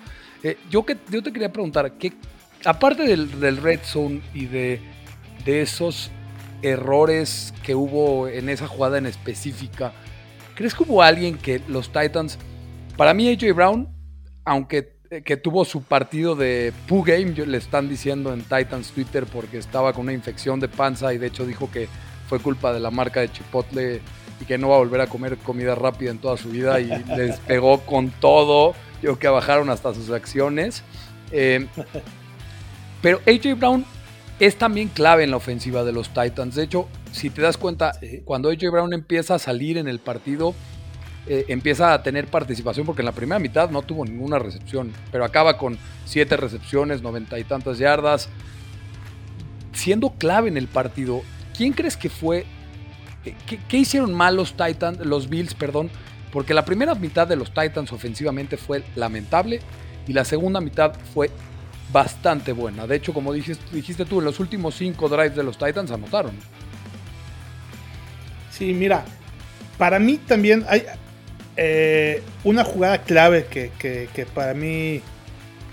Eh, 0.44 0.58
yo, 0.70 0.86
que, 0.86 0.96
yo 1.10 1.22
te 1.22 1.34
quería 1.34 1.52
preguntar, 1.52 1.98
¿qué, 1.98 2.14
aparte 2.64 3.04
del, 3.04 3.42
del, 3.42 3.58
Red 3.58 3.82
Zone 3.84 4.22
y 4.34 4.46
de, 4.46 4.80
de 5.44 5.62
esos 5.62 6.10
errores 6.62 7.54
que 7.64 7.76
hubo 7.76 8.30
en 8.30 8.48
esa 8.48 8.66
jugada 8.66 8.98
en 8.98 9.08
específica, 9.08 9.92
¿crees 10.56 10.74
que 10.74 10.84
hubo 10.84 11.04
alguien 11.04 11.38
que 11.38 11.62
los 11.68 11.92
Titans, 11.92 12.40
para 12.96 13.14
mí 13.14 13.30
AJ 13.30 13.54
Brown, 13.54 13.90
aunque 14.46 14.96
eh, 15.10 15.22
que 15.22 15.36
tuvo 15.36 15.66
su 15.66 15.84
partido 15.84 16.36
de 16.36 16.72
Poo 16.88 17.04
Game, 17.04 17.34
le 17.34 17.58
están 17.58 17.90
diciendo 17.90 18.34
en 18.34 18.42
Titans 18.42 18.92
Twitter 18.92 19.26
porque 19.26 19.58
estaba 19.58 19.92
con 19.92 20.04
una 20.04 20.14
infección 20.14 20.62
de 20.62 20.70
panza 20.70 21.14
y 21.14 21.18
de 21.18 21.28
hecho 21.28 21.46
dijo 21.46 21.70
que 21.72 21.88
fue 22.28 22.40
culpa 22.40 22.74
de 22.74 22.80
la 22.80 22.92
marca 22.92 23.22
de 23.22 23.32
Chipotle 23.32 24.02
y 24.40 24.46
que 24.46 24.58
no 24.58 24.70
va 24.70 24.76
a 24.76 24.80
volver 24.80 25.02
a 25.02 25.08
comer 25.08 25.38
comida 25.38 25.76
rápida 25.76 26.12
en 26.12 26.20
toda 26.20 26.38
su 26.38 26.50
vida 26.50 26.80
y 26.80 26.88
les 27.18 27.40
pegó 27.40 27.80
con 27.82 28.10
todo. 28.10 28.74
Yo 29.02 29.12
creo 29.12 29.20
que 29.20 29.28
bajaron 29.28 29.70
hasta 29.70 29.94
sus 29.94 30.10
acciones. 30.12 30.84
Eh, 31.32 31.68
pero 33.02 33.20
AJ 33.28 33.58
Brown 33.58 33.86
es 34.40 34.58
también 34.58 34.90
clave 34.90 35.24
en 35.24 35.32
la 35.32 35.38
ofensiva 35.38 35.84
de 35.84 35.92
los 35.92 36.10
Titans. 36.10 36.56
De 36.56 36.64
hecho, 36.64 36.88
si 37.12 37.30
te 37.30 37.42
das 37.42 37.58
cuenta, 37.58 37.94
cuando 38.26 38.50
AJ 38.50 38.72
Brown 38.72 38.94
empieza 38.94 39.36
a 39.36 39.40
salir 39.40 39.78
en 39.78 39.88
el 39.88 40.00
partido, 40.00 40.54
eh, 41.30 41.46
empieza 41.50 41.94
a 41.94 42.04
tener 42.04 42.28
participación 42.28 42.86
porque 42.86 43.02
en 43.02 43.08
la 43.08 43.12
primera 43.12 43.38
mitad 43.40 43.70
no 43.70 43.82
tuvo 43.82 44.06
ninguna 44.06 44.40
recepción, 44.40 44.94
pero 45.12 45.26
acaba 45.26 45.58
con 45.58 45.78
siete 46.06 46.38
recepciones, 46.38 47.02
noventa 47.02 47.38
y 47.38 47.44
tantas 47.44 47.80
yardas, 47.80 48.30
siendo 49.74 50.12
clave 50.12 50.48
en 50.48 50.58
el 50.58 50.68
partido. 50.68 51.22
¿Quién 51.58 51.74
crees 51.74 51.98
que 51.98 52.10
fue? 52.10 52.46
¿Qué, 53.68 53.78
hicieron 53.78 54.14
mal 54.14 54.36
los 54.36 54.56
Titans, 54.56 55.00
los 55.00 55.28
Bills, 55.28 55.56
perdón? 55.56 55.90
Porque 56.32 56.54
la 56.54 56.64
primera 56.64 56.94
mitad 56.94 57.28
de 57.28 57.36
los 57.36 57.54
Titans 57.54 57.92
ofensivamente 57.92 58.58
fue 58.58 58.84
lamentable 58.96 59.60
y 60.08 60.14
la 60.14 60.24
segunda 60.24 60.62
mitad 60.62 60.94
fue 61.14 61.32
bastante 61.92 62.52
buena. 62.52 62.86
De 62.86 62.96
hecho, 62.96 63.14
como 63.14 63.34
dijiste, 63.34 63.64
dijiste 63.74 64.06
tú, 64.06 64.20
en 64.20 64.26
los 64.26 64.40
últimos 64.40 64.76
cinco 64.76 65.10
drives 65.10 65.36
de 65.36 65.44
los 65.44 65.58
Titans 65.58 65.90
anotaron. 65.90 66.32
Sí, 68.52 68.74
mira, 68.74 69.04
para 69.78 70.00
mí 70.00 70.18
también 70.18 70.64
hay, 70.70 70.84
eh, 71.56 72.22
una 72.44 72.64
jugada 72.64 73.00
clave 73.00 73.48
que, 73.48 74.28
para 74.34 74.54
mí 74.54 75.02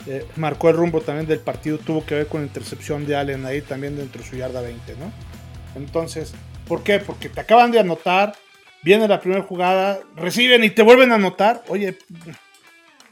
eh, 0.06 0.26
marcó 0.36 0.70
el 0.70 0.76
rumbo 0.76 1.02
también 1.02 1.26
del 1.26 1.40
partido 1.40 1.76
tuvo 1.76 2.06
que 2.06 2.14
ver 2.14 2.26
con 2.26 2.40
la 2.40 2.46
intercepción 2.46 3.06
de 3.06 3.16
Allen 3.16 3.44
ahí 3.44 3.60
también 3.60 3.96
dentro 3.96 4.22
de 4.22 4.28
su 4.28 4.36
yarda 4.36 4.62
20, 4.62 4.96
¿no? 4.96 5.33
Entonces, 5.74 6.34
¿por 6.66 6.82
qué? 6.82 6.98
Porque 6.98 7.28
te 7.28 7.40
acaban 7.40 7.70
de 7.70 7.80
anotar, 7.80 8.34
viene 8.82 9.08
la 9.08 9.20
primera 9.20 9.42
jugada, 9.42 10.00
reciben 10.16 10.64
y 10.64 10.70
te 10.70 10.82
vuelven 10.82 11.12
a 11.12 11.16
anotar. 11.16 11.64
Oye, 11.68 11.98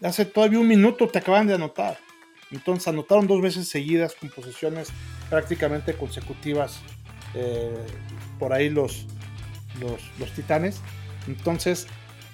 hace 0.02 0.24
todavía 0.24 0.60
un 0.60 0.68
minuto 0.68 1.08
te 1.08 1.18
acaban 1.18 1.46
de 1.46 1.54
anotar. 1.54 1.98
Entonces 2.50 2.86
anotaron 2.88 3.26
dos 3.26 3.40
veces 3.40 3.68
seguidas 3.68 4.14
con 4.14 4.28
posiciones 4.28 4.88
prácticamente 5.30 5.94
consecutivas 5.94 6.80
eh, 7.34 7.86
por 8.38 8.52
ahí 8.52 8.68
los, 8.68 9.06
los, 9.80 10.00
los 10.18 10.30
titanes. 10.32 10.80
Entonces, 11.26 11.86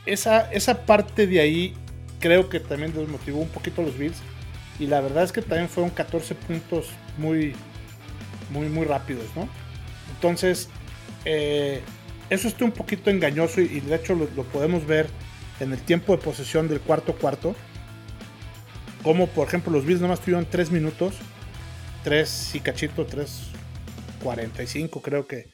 esa, 0.07 0.51
esa 0.53 0.87
parte 0.87 1.27
de 1.27 1.41
ahí 1.41 1.75
creo 2.21 2.49
que 2.49 2.61
también 2.61 2.93
desmotivó 2.93 3.39
un 3.39 3.49
poquito 3.49 3.83
a 3.83 3.85
los 3.85 3.97
Bills. 3.97 4.19
Y 4.79 4.87
la 4.87 5.01
verdad 5.01 5.25
es 5.25 5.33
que 5.33 5.43
también 5.43 5.69
fueron 5.69 5.91
14 5.91 6.35
puntos 6.35 6.89
muy, 7.17 7.55
muy, 8.51 8.69
muy 8.69 8.87
rápidos, 8.87 9.25
¿no? 9.35 9.49
Entonces, 10.19 10.69
eh, 11.25 11.81
eso 12.29 12.49
está 12.49 12.65
un 12.65 12.73
poquito 12.73 13.09
engañoso 13.09 13.61
y, 13.61 13.81
de 13.81 13.95
hecho 13.95 14.17
lo, 14.17 14.27
podemos 14.45 14.85
ver 14.85 15.07
en 15.61 15.73
el 15.73 15.81
tiempo 15.81 16.17
de 16.17 16.23
posesión 16.23 16.67
del 16.67 16.81
cuarto 16.81 17.15
cuarto. 17.15 17.55
Como 19.05 19.29
por 19.29 19.47
ejemplo 19.47 19.73
los 19.73 19.87
Bills 19.87 20.01
nomás 20.01 20.21
tuvieron 20.21 20.45
3 20.45 20.73
minutos, 20.73 21.15
3 22.03 22.55
y 22.57 22.61
cachito, 22.61 23.07
3, 23.07 23.43
45 24.23 25.01
creo 25.01 25.27
que. 25.29 25.47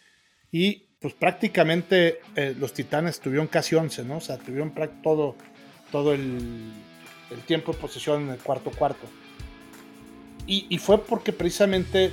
Y 0.50 0.86
pues 0.98 1.12
prácticamente 1.12 2.20
eh, 2.36 2.54
los 2.58 2.72
Titanes 2.72 3.20
tuvieron 3.20 3.46
casi 3.46 3.74
11, 3.74 4.04
¿no? 4.04 4.16
O 4.16 4.20
sea, 4.20 4.38
tuvieron 4.38 4.72
todo, 5.02 5.36
todo 5.92 6.14
el, 6.14 6.72
tiempo 7.46 7.72
de 7.72 7.78
posesión 7.78 8.22
en 8.22 8.30
el 8.30 8.38
cuarto 8.38 8.70
cuarto. 8.70 9.06
Y, 10.46 10.76
fue 10.78 11.02
porque 11.02 11.32
precisamente, 11.32 12.10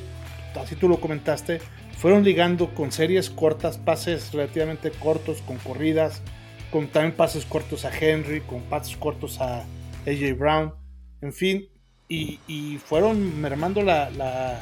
así 0.56 0.76
tú 0.76 0.88
lo 0.88 1.02
comentaste, 1.02 1.60
fueron 2.02 2.24
ligando 2.24 2.74
con 2.74 2.92
series 2.92 3.30
cortas, 3.30 3.78
pases 3.78 4.34
relativamente 4.34 4.90
cortos, 4.90 5.44
con 5.44 5.58
corridas, 5.58 6.24
con 6.72 6.88
también 6.88 7.16
pases 7.16 7.46
cortos 7.46 7.86
a 7.86 7.96
Henry, 7.96 8.42
con 8.42 8.64
pases 8.64 8.98
cortos 8.98 9.40
a 9.40 9.60
AJ 10.08 10.36
Brown, 10.36 10.74
en 11.22 11.32
fin, 11.32 11.70
y, 12.10 12.80
fueron 12.84 13.40
mermando 13.40 13.84
la, 13.84 14.60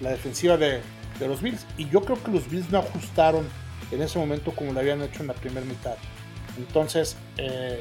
defensiva 0.00 0.56
de, 0.56 0.80
de, 1.20 1.28
los 1.28 1.40
Bills. 1.40 1.64
Y 1.78 1.88
yo 1.90 2.00
creo 2.02 2.20
que 2.22 2.32
los 2.32 2.50
Bills 2.50 2.70
no 2.70 2.78
ajustaron 2.78 3.46
en 3.92 4.02
ese 4.02 4.18
momento 4.18 4.50
como 4.50 4.72
lo 4.72 4.80
habían 4.80 5.00
hecho 5.00 5.22
en 5.22 5.28
la 5.28 5.34
primera 5.34 5.64
mitad. 5.64 5.94
Entonces, 6.58 7.16
eh, 7.38 7.80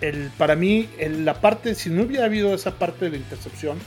el, 0.00 0.30
para 0.38 0.54
mí, 0.54 0.88
la 1.00 1.40
parte, 1.40 1.74
si 1.74 1.90
no 1.90 2.04
hubiera 2.04 2.26
habido 2.26 2.54
esa 2.54 2.78
parte 2.78 3.06
de 3.06 3.10
la 3.10 3.16
intercepción, 3.16 3.78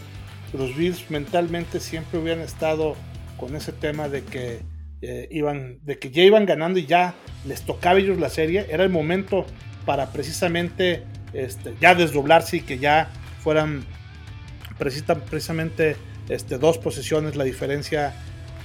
los 0.53 0.75
Bills 0.75 1.09
mentalmente 1.09 1.79
siempre 1.79 2.19
hubieran 2.19 2.41
estado 2.41 2.95
con 3.37 3.55
ese 3.55 3.71
tema 3.71 4.09
de 4.09 4.23
que 4.23 4.59
eh, 5.01 5.27
iban, 5.31 5.79
de 5.83 5.99
que 5.99 6.09
ya 6.11 6.23
iban 6.23 6.45
ganando 6.45 6.79
y 6.79 6.85
ya 6.85 7.13
les 7.45 7.61
tocaba 7.61 7.99
ellos 7.99 8.19
la 8.19 8.29
serie. 8.29 8.65
Era 8.69 8.83
el 8.83 8.89
momento 8.89 9.45
para 9.85 10.11
precisamente 10.11 11.03
este, 11.33 11.75
ya 11.79 11.95
desdoblarse 11.95 12.57
y 12.57 12.61
que 12.61 12.79
ya 12.79 13.09
fueran 13.41 13.83
precisamente 14.77 15.95
este, 16.29 16.57
dos 16.57 16.77
posiciones 16.77 17.35
la 17.35 17.43
diferencia 17.43 18.13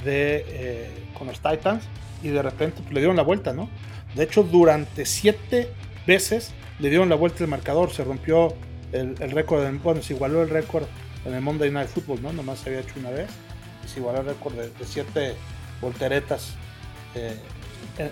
de, 0.04 0.44
eh, 0.48 0.90
con 1.16 1.26
los 1.26 1.40
Titans 1.40 1.84
y 2.22 2.28
de 2.28 2.42
repente 2.42 2.80
pues, 2.82 2.92
le 2.92 3.00
dieron 3.00 3.16
la 3.16 3.22
vuelta, 3.22 3.52
¿no? 3.52 3.68
De 4.14 4.24
hecho, 4.24 4.42
durante 4.42 5.04
siete 5.06 5.70
veces 6.06 6.52
le 6.78 6.88
dieron 6.88 7.08
la 7.08 7.16
vuelta 7.16 7.44
el 7.44 7.50
marcador, 7.50 7.92
se 7.92 8.02
rompió 8.04 8.54
el, 8.92 9.16
récord, 9.16 9.64
bueno, 9.82 10.02
se 10.02 10.14
igualó 10.14 10.42
el 10.42 10.48
récord 10.48 10.84
en 11.24 11.34
el 11.34 11.40
Monday 11.40 11.70
Night 11.70 11.88
Football, 11.88 12.22
¿no? 12.22 12.32
Nomás 12.32 12.60
se 12.60 12.70
había 12.70 12.80
hecho 12.80 12.94
una 12.98 13.10
vez 13.10 13.28
y 13.84 13.88
se 13.88 14.00
igualó 14.00 14.20
el 14.20 14.26
récord 14.26 14.54
de, 14.54 14.70
siete 14.84 15.34
volteretas 15.80 16.54
eh, 17.14 17.36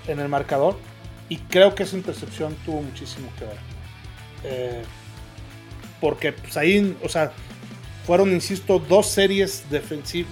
en, 0.06 0.18
el 0.18 0.28
marcador 0.28 0.78
y 1.28 1.36
creo 1.36 1.74
que 1.74 1.82
esa 1.82 1.96
intercepción 1.96 2.54
tuvo 2.64 2.82
muchísimo 2.82 3.28
que 3.38 3.44
ver. 3.44 3.58
Eh, 4.44 4.82
porque 6.00 6.32
pues 6.32 6.56
ahí, 6.56 6.96
o 7.02 7.08
sea, 7.08 7.32
fueron, 8.06 8.32
insisto, 8.32 8.78
dos 8.78 9.06
series, 9.06 9.64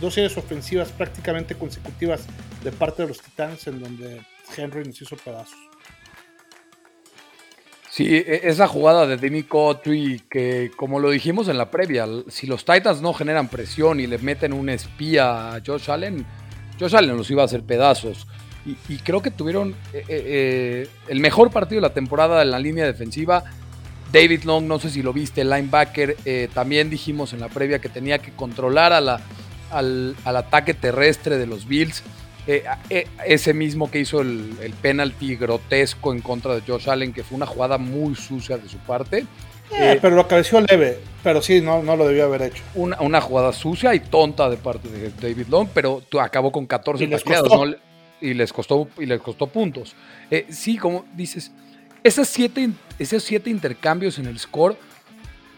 dos 0.01 0.15
series 0.15 0.37
ofensivas 0.37 0.91
prácticamente 0.93 1.55
consecutivas 1.55 2.25
de 2.63 2.73
parte 2.73 3.03
de 3.03 3.09
los 3.09 3.21
Titanes 3.21 3.67
en 3.67 3.81
donde 3.83 4.23
Henry 4.57 4.85
nos 4.85 5.03
hizo 5.03 5.17
pedazos. 5.17 5.59
Sí, 7.97 8.05
e, 8.09 8.43
esa 8.45 8.69
jugada 8.69 9.07
de 9.07 9.17
Demi 9.17 9.45
Cotry, 9.45 10.21
que 10.29 10.71
como 10.77 11.01
lo 11.01 11.09
dijimos 11.09 11.49
en 11.49 11.57
la 11.57 11.71
previa, 11.71 12.07
si 12.29 12.47
los 12.47 12.67
Titans 12.67 13.01
no 13.01 13.15
generan 13.15 13.49
presión 13.49 14.01
y 14.01 14.07
le 14.07 14.19
meten 14.19 14.53
un 14.53 14.69
espía 14.69 15.55
a 15.55 15.63
Josh 15.67 15.91
Allen, 15.91 16.27
Josh 16.79 16.95
Allen 16.95 17.17
los 17.17 17.31
iba 17.31 17.41
a 17.41 17.47
hacer 17.47 17.63
pedazos. 17.63 18.27
Y, 18.67 18.97
creo 18.99 19.23
que 19.23 19.31
tuvieron 19.31 19.75
eh, 19.95 20.89
el 21.09 21.21
mejor 21.21 21.51
partido 21.51 21.81
de 21.81 21.89
la 21.89 21.95
temporada 21.95 22.43
en 22.43 22.51
la 22.51 22.59
línea 22.59 22.85
defensiva 22.85 23.45
David 24.13 24.45
Long, 24.45 24.67
no 24.67 24.79
sé 24.79 24.91
si 24.91 25.03
lo 25.03 25.15
viste, 25.15 25.41
el 25.41 25.49
linebacker, 25.49 26.19
eh, 26.27 26.49
también 26.53 26.91
dijimos 26.91 27.33
en 27.33 27.41
la 27.41 27.49
previa 27.49 27.79
que 27.79 27.89
tenía 27.89 28.19
que 28.19 28.33
controlar 28.33 28.93
a 28.93 29.01
la, 29.01 29.21
al, 29.71 30.17
ataque 30.25 30.75
terrestre 30.75 31.39
de 31.39 31.47
los 31.47 31.67
Bills. 31.67 32.03
Eh, 32.47 32.63
eh, 32.91 33.07
ese 33.27 33.53
mismo 33.55 33.91
que 33.91 33.99
hizo 33.99 34.21
el, 34.21 34.75
penalti 34.81 35.35
grotesco 35.35 36.13
en 36.13 36.21
contra 36.21 36.55
de 36.55 36.61
Josh 36.61 36.89
Allen, 36.89 37.13
que 37.13 37.25
fue 37.25 37.37
una 37.37 37.47
jugada 37.47 37.77
muy 37.77 38.15
sucia 38.15 38.57
de 38.57 38.69
su 38.69 38.79
parte. 38.79 39.27
pero 40.01 40.15
lo 40.15 40.29
cabeció 40.29 40.61
leve, 40.61 40.99
pero 41.25 41.43
sí, 41.43 41.61
no, 41.61 41.83
no 41.83 41.97
lo 41.97 42.07
debió 42.07 42.25
haber 42.27 42.43
hecho. 42.43 42.63
Una, 42.75 43.21
jugada 43.21 43.53
sucia 43.53 43.95
y 43.95 44.01
tonta 44.01 44.49
de 44.49 44.57
parte 44.57 44.89
de 44.89 45.11
David 45.11 45.49
Long, 45.49 45.69
pero 45.75 46.03
acabó 46.21 46.53
con 46.53 46.67
14 46.67 47.09
tacleados. 47.09 47.77
y 48.21 48.35
les 48.35 48.53
costó, 48.53 48.89
y 48.99 49.07
les 49.07 49.21
costó 49.21 49.49
puntos. 49.49 49.97
Eh, 50.31 50.47
sí, 50.49 50.77
como 50.77 51.05
dices, 51.17 51.51
esas 52.05 52.29
siete, 52.29 52.71
esos 53.01 53.25
siete 53.25 53.51
intercambios 53.51 54.21
en 54.21 54.27
el 54.27 54.39
score 54.39 54.77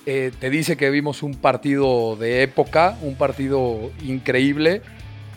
eh, 0.06 0.32
te 0.40 0.48
dice 0.48 0.78
que 0.78 0.88
vimos 0.88 1.22
un 1.22 1.34
partido 1.34 2.16
de 2.16 2.42
época, 2.42 2.96
un 3.02 3.16
partido 3.16 3.90
increíble, 4.02 4.80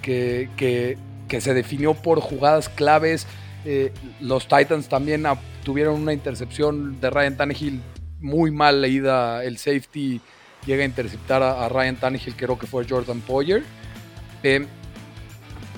que, 0.02 0.50
que, 0.56 0.98
se 1.39 1.54
definió 1.54 1.94
por 1.94 2.20
jugadas 2.20 2.67
claves. 2.67 3.28
Eh, 3.63 3.94
los 4.20 4.48
Titans 4.48 4.89
también 4.89 5.24
tuvieron 5.63 6.02
una 6.02 6.13
intercepción 6.13 7.00
de 7.00 7.10
Ryan 7.10 7.38
Tannehill 7.38 7.82
muy 8.20 8.52
mal 8.52 8.82
leída. 8.82 9.44
El 9.44 9.58
safety 9.58 10.20
llega 10.65 10.84
a 10.84 10.86
interceptar 10.86 11.41
a, 11.44 11.70
Ryan 11.70 11.96
Tannehill, 11.96 12.36
creo 12.36 12.58
que 12.58 12.67
fue 12.67 12.86
Jordan 12.88 13.22
Poyer. 13.22 13.63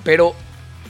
pero 0.02 0.34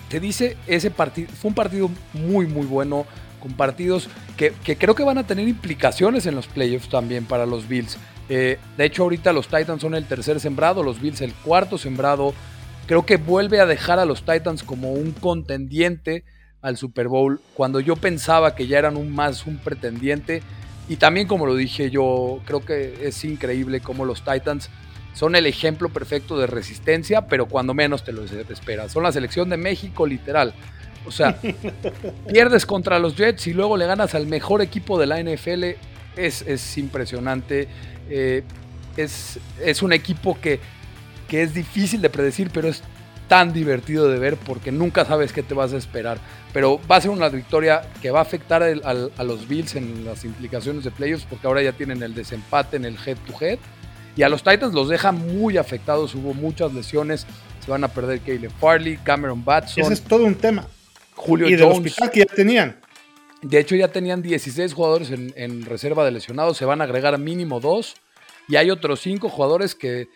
te 0.09 0.21
dice, 0.21 0.57
ese 0.67 0.91
partido 0.91 1.29
fue 1.41 1.49
un 1.49 1.55
partido 1.55 1.91
muy, 2.13 2.47
muy 2.47 2.67
bueno, 2.67 3.07
con 3.41 3.53
partidos 3.53 4.09
que, 4.37 4.53
creo 4.77 4.95
que 4.95 5.05
van 5.05 5.19
a 5.19 5.27
tener 5.27 5.49
implicaciones 5.49 6.27
en 6.27 6.35
los 6.35 6.47
playoffs 6.47 6.89
también 6.89 7.25
para 7.25 7.47
los 7.47 7.69
Bills. 7.69 7.99
Eh, 8.29 8.59
de 8.77 8.85
hecho, 8.85 9.03
ahorita 9.03 9.33
los 9.33 9.49
Titans 9.49 9.83
son 9.83 9.95
el 9.95 10.07
tercer 10.07 10.41
sembrado, 10.41 10.83
los 10.83 11.01
Bills 11.01 11.21
el 11.21 11.33
cuarto 11.35 11.79
sembrado. 11.79 12.35
Creo 12.87 13.07
que 13.07 13.17
vuelve 13.17 13.61
a 13.61 13.67
dejar 13.67 13.99
a 13.99 14.05
los 14.05 14.25
Titans 14.25 14.63
como 14.63 14.93
un 14.93 15.13
contendiente 15.13 16.25
al 16.61 16.77
Super 16.77 17.09
Bowl, 17.09 17.41
cuando 17.55 17.81
yo 17.81 17.97
pensaba 17.97 18.55
que 18.55 18.67
ya 18.67 18.79
eran 18.79 18.97
un 18.97 19.15
más 19.15 19.47
un 19.47 19.59
pretendiente. 19.59 20.43
Y 20.89 20.97
también, 20.97 21.27
como 21.27 21.47
lo 21.47 21.57
dije 21.57 21.91
yo, 21.91 22.41
creo 22.45 22.65
que 22.65 23.07
es 23.07 23.25
increíble 23.25 23.81
cómo 23.81 24.05
los 24.05 24.25
Titans 24.25 24.71
son 25.15 25.37
el 25.37 25.47
ejemplo 25.47 25.89
perfecto 25.91 26.39
de 26.39 26.47
resistencia, 26.47 27.27
pero 27.27 27.47
cuando 27.47 27.73
menos 27.73 28.03
te 28.03 28.13
lo 28.13 28.25
esperas. 28.25 28.93
Son 28.93 29.03
la 29.03 29.13
selección 29.13 29.49
de 29.49 29.57
México, 29.57 30.07
literal. 30.07 30.55
O 31.07 31.13
sea, 31.13 31.39
pierdes 32.33 32.67
contra 32.67 32.99
los 32.99 33.17
Jets 33.17 33.47
y 33.47 33.53
luego 33.53 33.77
le 33.77 33.87
ganas 33.87 34.15
al 34.15 34.27
mejor 34.27 34.61
equipo 34.61 34.99
de 34.99 35.07
la 35.07 35.23
NFL. 35.23 35.65
Es, 36.17 36.79
impresionante. 36.79 37.69
Eh, 38.09 38.43
es, 38.97 39.39
es, 39.63 39.83
un 39.83 39.93
equipo 39.93 40.39
que, 40.41 40.61
que 41.29 41.43
es 41.43 41.55
difícil 41.55 42.01
de 42.01 42.11
predecir, 42.11 42.51
pero 42.53 42.69
es 42.69 42.83
tan 43.29 43.53
divertido 43.53 44.09
de 44.09 44.19
ver 44.19 44.37
porque 44.37 44.71
nunca 44.71 45.05
sabes 45.05 45.33
qué 45.33 45.43
te 45.43 45.55
vas 45.55 45.73
a 45.73 45.77
esperar. 45.77 46.19
Pero 46.53 46.81
va 46.91 46.97
a 46.97 47.01
ser 47.01 47.11
una 47.11 47.29
victoria 47.29 47.83
que 48.03 48.11
va 48.11 48.21
a 48.21 48.23
afectar 48.23 48.63
a 48.63 49.25
los 49.25 49.49
Bills 49.49 49.75
en 49.77 50.05
las 50.05 50.25
implicaciones 50.25 50.85
de 50.85 50.91
playoffs 50.91 51.27
porque 51.29 51.47
ahora 51.47 51.63
ya 51.63 51.73
tienen 51.73 52.03
el 52.03 52.15
desempate 52.15 52.77
en 52.77 52.85
el 52.85 52.97
head 53.05 53.17
to 53.27 53.35
head. 53.41 53.59
Y 54.17 54.23
a 54.23 54.29
los 54.29 54.45
Titans 54.45 54.75
los 54.75 54.89
deja 54.89 55.11
muy 55.11 55.57
afectados, 55.57 56.15
hubo 56.15 56.35
muchas 56.35 56.73
lesiones, 56.73 57.27
se 57.65 57.71
van 57.71 57.83
a 57.83 57.89
perder 57.89 58.21
Caleb 58.21 58.53
Farley, 58.61 58.97
Cameron 58.99 59.45
Batson. 59.45 59.83
Ese 59.83 59.95
es 59.95 60.03
todo 60.03 60.25
un 60.25 60.37
tema. 60.37 60.69
Julio 61.17 61.49
y 61.49 61.59
Jones. 61.59 61.79
hospital 61.79 62.11
que 62.11 62.21
ya 62.21 62.27
tenían. 62.27 62.81
De 63.43 63.59
hecho, 63.59 63.75
ya 63.75 63.89
tenían 63.89 64.23
16 64.23 64.73
jugadores 64.73 65.11
en, 65.11 65.65
reserva 65.65 66.05
de 66.05 66.13
lesionados, 66.13 66.57
se 66.57 66.65
van 66.65 66.81
a 66.81 66.85
agregar 66.85 67.19
mínimo 67.19 67.61
dos. 67.61 67.95
Y 68.49 68.57
hay 68.57 68.71
otros 68.71 69.01
cinco 69.01 69.29
jugadores 69.29 69.75
que 69.75 70.09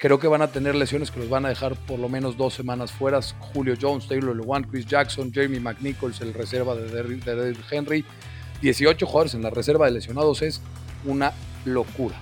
creo 0.00 0.18
que 0.18 0.26
van 0.26 0.40
a 0.40 0.48
tener 0.48 0.74
lesiones 0.74 1.10
que 1.10 1.20
los 1.20 1.28
van 1.28 1.44
a 1.44 1.50
dejar 1.50 1.76
por 1.76 1.98
lo 1.98 2.08
menos 2.08 2.36
dos 2.36 2.54
semanas 2.54 2.90
fuera. 2.90 3.20
Julio 3.52 3.74
Jones, 3.80 4.08
Taylor 4.08 4.34
Lewan, 4.34 4.64
Chris 4.64 4.86
Jackson, 4.86 5.32
Jeremy 5.32 5.60
McNichols, 5.60 6.20
el 6.22 6.32
reserva 6.32 6.74
de 6.74 6.88
Derrick 6.88 7.22
Henry. 7.70 8.04
18 8.62 9.06
jugadores 9.06 9.34
en 9.34 9.42
la 9.42 9.50
reserva 9.50 9.86
de 9.86 9.92
lesionados 9.92 10.42
es 10.42 10.62
una 11.04 11.32
locura. 11.66 12.16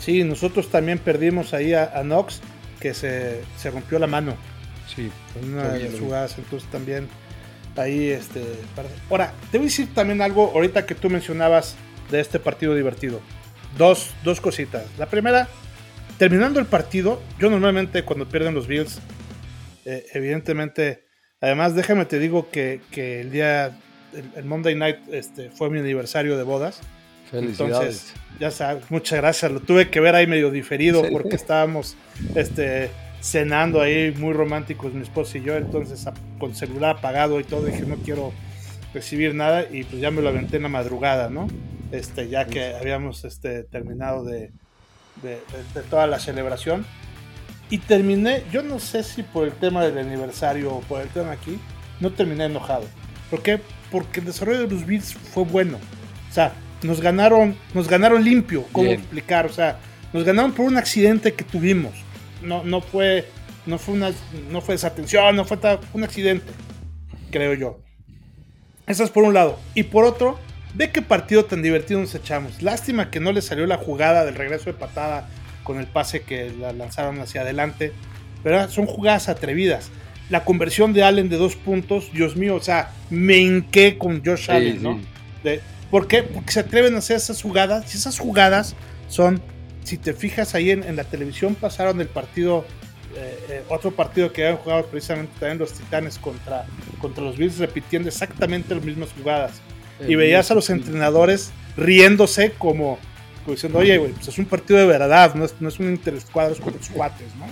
Sí, 0.00 0.24
nosotros 0.24 0.70
también 0.70 0.98
perdimos 0.98 1.52
ahí 1.52 1.74
a, 1.74 2.00
Knox, 2.02 2.40
que 2.80 2.94
se, 2.94 3.42
rompió 3.70 3.98
la 3.98 4.06
mano. 4.06 4.34
Sí. 4.94 5.10
En 5.40 5.52
una 5.52 5.68
de 5.68 5.90
las 5.90 6.00
jugadas, 6.00 6.38
entonces 6.38 6.68
también 6.70 7.06
ahí 7.76 8.08
este. 8.08 8.42
Ahora, 9.10 9.32
te 9.50 9.58
voy 9.58 9.66
a 9.66 9.68
decir 9.70 9.92
también 9.94 10.22
algo 10.22 10.52
ahorita 10.54 10.86
que 10.86 10.94
tú 10.94 11.10
mencionabas 11.10 11.76
de 12.10 12.20
este 12.20 12.38
partido 12.38 12.74
divertido. 12.74 13.20
Dos, 13.76 14.10
dos 14.24 14.40
cositas. 14.40 14.84
La 14.98 15.06
primera, 15.06 15.48
terminando 16.18 16.60
el 16.60 16.66
partido, 16.66 17.22
yo 17.38 17.48
normalmente 17.48 18.02
cuando 18.02 18.28
pierden 18.28 18.54
los 18.54 18.66
Bills, 18.66 19.00
eh, 19.84 20.04
evidentemente, 20.12 21.04
además 21.40 21.74
déjame 21.74 22.04
te 22.04 22.18
digo 22.18 22.50
que, 22.50 22.80
el 22.94 23.30
día, 23.30 23.78
el, 24.36 24.44
Monday 24.44 24.74
Night 24.74 24.96
este, 25.10 25.50
fue 25.50 25.70
mi 25.70 25.78
aniversario 25.78 26.36
de 26.36 26.42
bodas. 26.42 26.80
Felicidades. 27.30 27.60
Entonces, 27.60 28.14
ya 28.40 28.50
sabes, 28.50 28.90
muchas 28.90 29.18
gracias. 29.20 29.52
Lo 29.52 29.60
tuve 29.60 29.90
que 29.90 30.00
ver 30.00 30.14
ahí 30.14 30.26
medio 30.26 30.50
diferido 30.50 31.02
porque 31.10 31.36
estábamos 31.36 31.96
este, 32.34 32.90
cenando 33.20 33.80
ahí 33.80 34.14
muy 34.16 34.32
románticos 34.32 34.94
mi 34.94 35.02
esposo 35.02 35.38
y 35.38 35.42
yo. 35.42 35.56
Entonces, 35.56 36.06
con 36.38 36.54
celular 36.54 36.96
apagado 36.96 37.38
y 37.38 37.44
todo, 37.44 37.66
dije, 37.66 37.82
no 37.82 37.96
quiero 37.96 38.32
recibir 38.94 39.34
nada. 39.34 39.66
Y 39.70 39.84
pues 39.84 40.00
ya 40.00 40.10
me 40.10 40.22
lo 40.22 40.30
aventé 40.30 40.56
en 40.56 40.64
la 40.64 40.68
madrugada, 40.70 41.28
¿no? 41.28 41.48
Este, 41.92 42.28
ya 42.28 42.46
que 42.46 42.74
habíamos 42.74 43.24
este, 43.24 43.64
terminado 43.64 44.24
de, 44.24 44.50
de, 45.22 45.40
toda 45.90 46.06
la 46.06 46.18
celebración. 46.18 46.86
Y 47.70 47.78
terminé, 47.78 48.44
yo 48.50 48.62
no 48.62 48.78
sé 48.78 49.02
si 49.02 49.22
por 49.22 49.46
el 49.46 49.52
tema 49.52 49.84
del 49.84 49.98
aniversario 49.98 50.74
o 50.74 50.80
por 50.80 51.02
el 51.02 51.08
tema 51.08 51.32
aquí, 51.32 51.58
no 52.00 52.10
terminé 52.10 52.44
enojado. 52.44 52.84
¿Por 53.30 53.42
qué? 53.42 53.60
Porque 53.90 54.20
el 54.20 54.26
desarrollo 54.26 54.66
de 54.66 54.74
los 54.74 54.86
beats 54.86 55.14
fue 55.14 55.44
bueno. 55.44 55.78
O 56.30 56.32
sea, 56.32 56.54
nos 56.82 57.00
ganaron, 57.00 57.56
nos 57.74 57.88
ganaron 57.88 58.24
limpio, 58.24 58.64
¿cómo 58.72 58.90
explicar? 58.90 59.46
O 59.46 59.52
sea, 59.52 59.78
nos 60.12 60.24
ganaron 60.24 60.52
por 60.52 60.66
un 60.66 60.76
accidente 60.76 61.34
que 61.34 61.44
tuvimos. 61.44 61.92
No, 62.42 62.64
no 62.64 62.80
fue, 62.80 63.28
no 63.66 63.78
fue 63.78 63.94
una, 63.94 64.12
no 64.50 64.60
fue 64.60 64.74
desatención, 64.74 65.36
no 65.36 65.44
fue 65.44 65.58
un 65.92 66.04
accidente, 66.04 66.46
creo 67.30 67.54
yo. 67.54 67.80
Eso 68.86 69.04
es 69.04 69.10
por 69.10 69.24
un 69.24 69.34
lado. 69.34 69.58
Y 69.74 69.82
por 69.82 70.04
otro, 70.04 70.38
ve 70.78 70.92
qué 70.92 71.02
partido 71.02 71.44
tan 71.44 71.60
divertido 71.60 72.00
nos 72.00 72.14
echamos. 72.14 72.62
Lástima 72.62 73.10
que 73.10 73.18
no 73.18 73.32
le 73.32 73.42
salió 73.42 73.66
la 73.66 73.76
jugada 73.76 74.24
del 74.24 74.36
regreso 74.36 74.66
de 74.66 74.74
patada 74.74 75.28
con 75.64 75.78
el 75.80 75.88
pase 75.88 76.22
que 76.22 76.52
la 76.58 76.72
lanzaron 76.72 77.20
hacia 77.20 77.40
adelante. 77.40 77.92
Pero 78.44 78.70
son 78.70 78.86
jugadas 78.86 79.28
atrevidas. 79.28 79.90
La 80.30 80.44
conversión 80.44 80.92
de 80.92 81.02
Allen 81.02 81.28
de 81.28 81.36
dos 81.36 81.56
puntos, 81.56 82.12
Dios 82.12 82.36
mío, 82.36 82.54
o 82.54 82.60
sea, 82.60 82.92
me 83.10 83.38
hinqué 83.38 83.98
con 83.98 84.24
Josh 84.24 84.50
Allen, 84.50 84.82
¿no? 84.82 85.00
De, 85.42 85.60
¿Por 85.90 86.06
qué? 86.06 86.22
Porque 86.22 86.52
se 86.52 86.60
atreven 86.60 86.94
a 86.94 86.98
hacer 86.98 87.16
esas 87.16 87.42
jugadas. 87.42 87.92
Y 87.92 87.96
esas 87.96 88.16
jugadas 88.16 88.76
son, 89.08 89.42
si 89.82 89.98
te 89.98 90.12
fijas 90.12 90.54
ahí 90.54 90.70
en, 90.70 90.94
la 90.94 91.04
televisión, 91.04 91.56
pasaron 91.56 92.00
el 92.00 92.08
partido, 92.08 92.64
eh, 93.16 93.38
eh, 93.48 93.62
otro 93.68 93.90
partido 93.90 94.32
que 94.32 94.46
habían 94.46 94.62
jugado 94.62 94.86
precisamente 94.86 95.32
también 95.40 95.58
los 95.58 95.72
Titanes 95.72 96.18
contra, 96.18 96.66
contra 97.00 97.24
los 97.24 97.36
Bills, 97.36 97.58
repitiendo 97.58 98.08
exactamente 98.08 98.76
las 98.76 98.84
mismas 98.84 99.08
jugadas. 99.18 99.60
Y 100.06 100.14
veías 100.14 100.50
a 100.50 100.54
los 100.54 100.70
entrenadores 100.70 101.50
riéndose 101.76 102.52
como, 102.52 102.98
diciendo, 103.46 103.78
oye, 103.78 103.98
pues 103.98 104.28
es 104.28 104.38
un 104.38 104.44
partido 104.44 104.78
de 104.78 104.86
verdad, 104.86 105.34
no 105.34 105.44
es, 105.44 105.54
no 105.60 105.68
es 105.68 105.78
un 105.78 105.86
interescuadros 105.90 106.60
con 106.60 106.74
los 106.74 106.88
cuates, 106.90 107.28
¿no? 107.36 107.46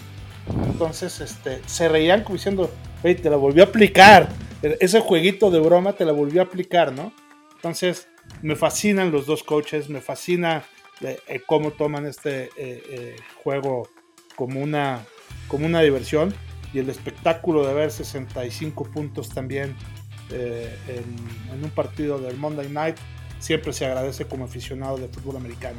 Entonces, 0.64 1.20
este, 1.20 1.60
se 1.66 1.88
reían 1.88 2.22
como 2.22 2.36
diciendo, 2.36 2.70
oye, 3.02 3.14
te 3.16 3.30
la 3.30 3.36
volvió 3.36 3.64
a 3.64 3.66
aplicar. 3.66 4.28
E, 4.62 4.76
ese 4.80 5.00
jueguito 5.00 5.50
de 5.50 5.60
broma 5.60 5.94
te 5.94 6.04
la 6.04 6.12
volvió 6.12 6.40
a 6.40 6.44
aplicar, 6.44 6.92
¿no? 6.92 7.12
Entonces, 7.54 8.08
me 8.42 8.56
fascinan 8.56 9.10
los 9.10 9.26
dos 9.26 9.42
coaches, 9.42 9.88
me 9.88 10.00
fascina 10.00 10.64
eh, 11.00 11.18
eh, 11.28 11.42
cómo 11.46 11.72
toman 11.72 12.06
este 12.06 12.50
eh, 12.56 13.16
juego 13.42 13.88
como 14.34 14.60
una, 14.60 15.04
como 15.48 15.66
una 15.66 15.80
diversión 15.80 16.34
y 16.72 16.78
el 16.78 16.90
espectáculo 16.90 17.66
de 17.66 17.74
ver 17.74 17.90
65 17.90 18.84
puntos 18.90 19.30
también 19.30 19.74
en, 20.30 21.62
un 21.62 21.70
partido 21.70 22.18
del 22.18 22.36
Monday 22.36 22.68
Night 22.68 22.96
siempre 23.38 23.72
se 23.72 23.86
agradece 23.86 24.26
como 24.26 24.44
aficionado 24.44 24.96
de 24.96 25.08
fútbol 25.08 25.36
americano. 25.36 25.78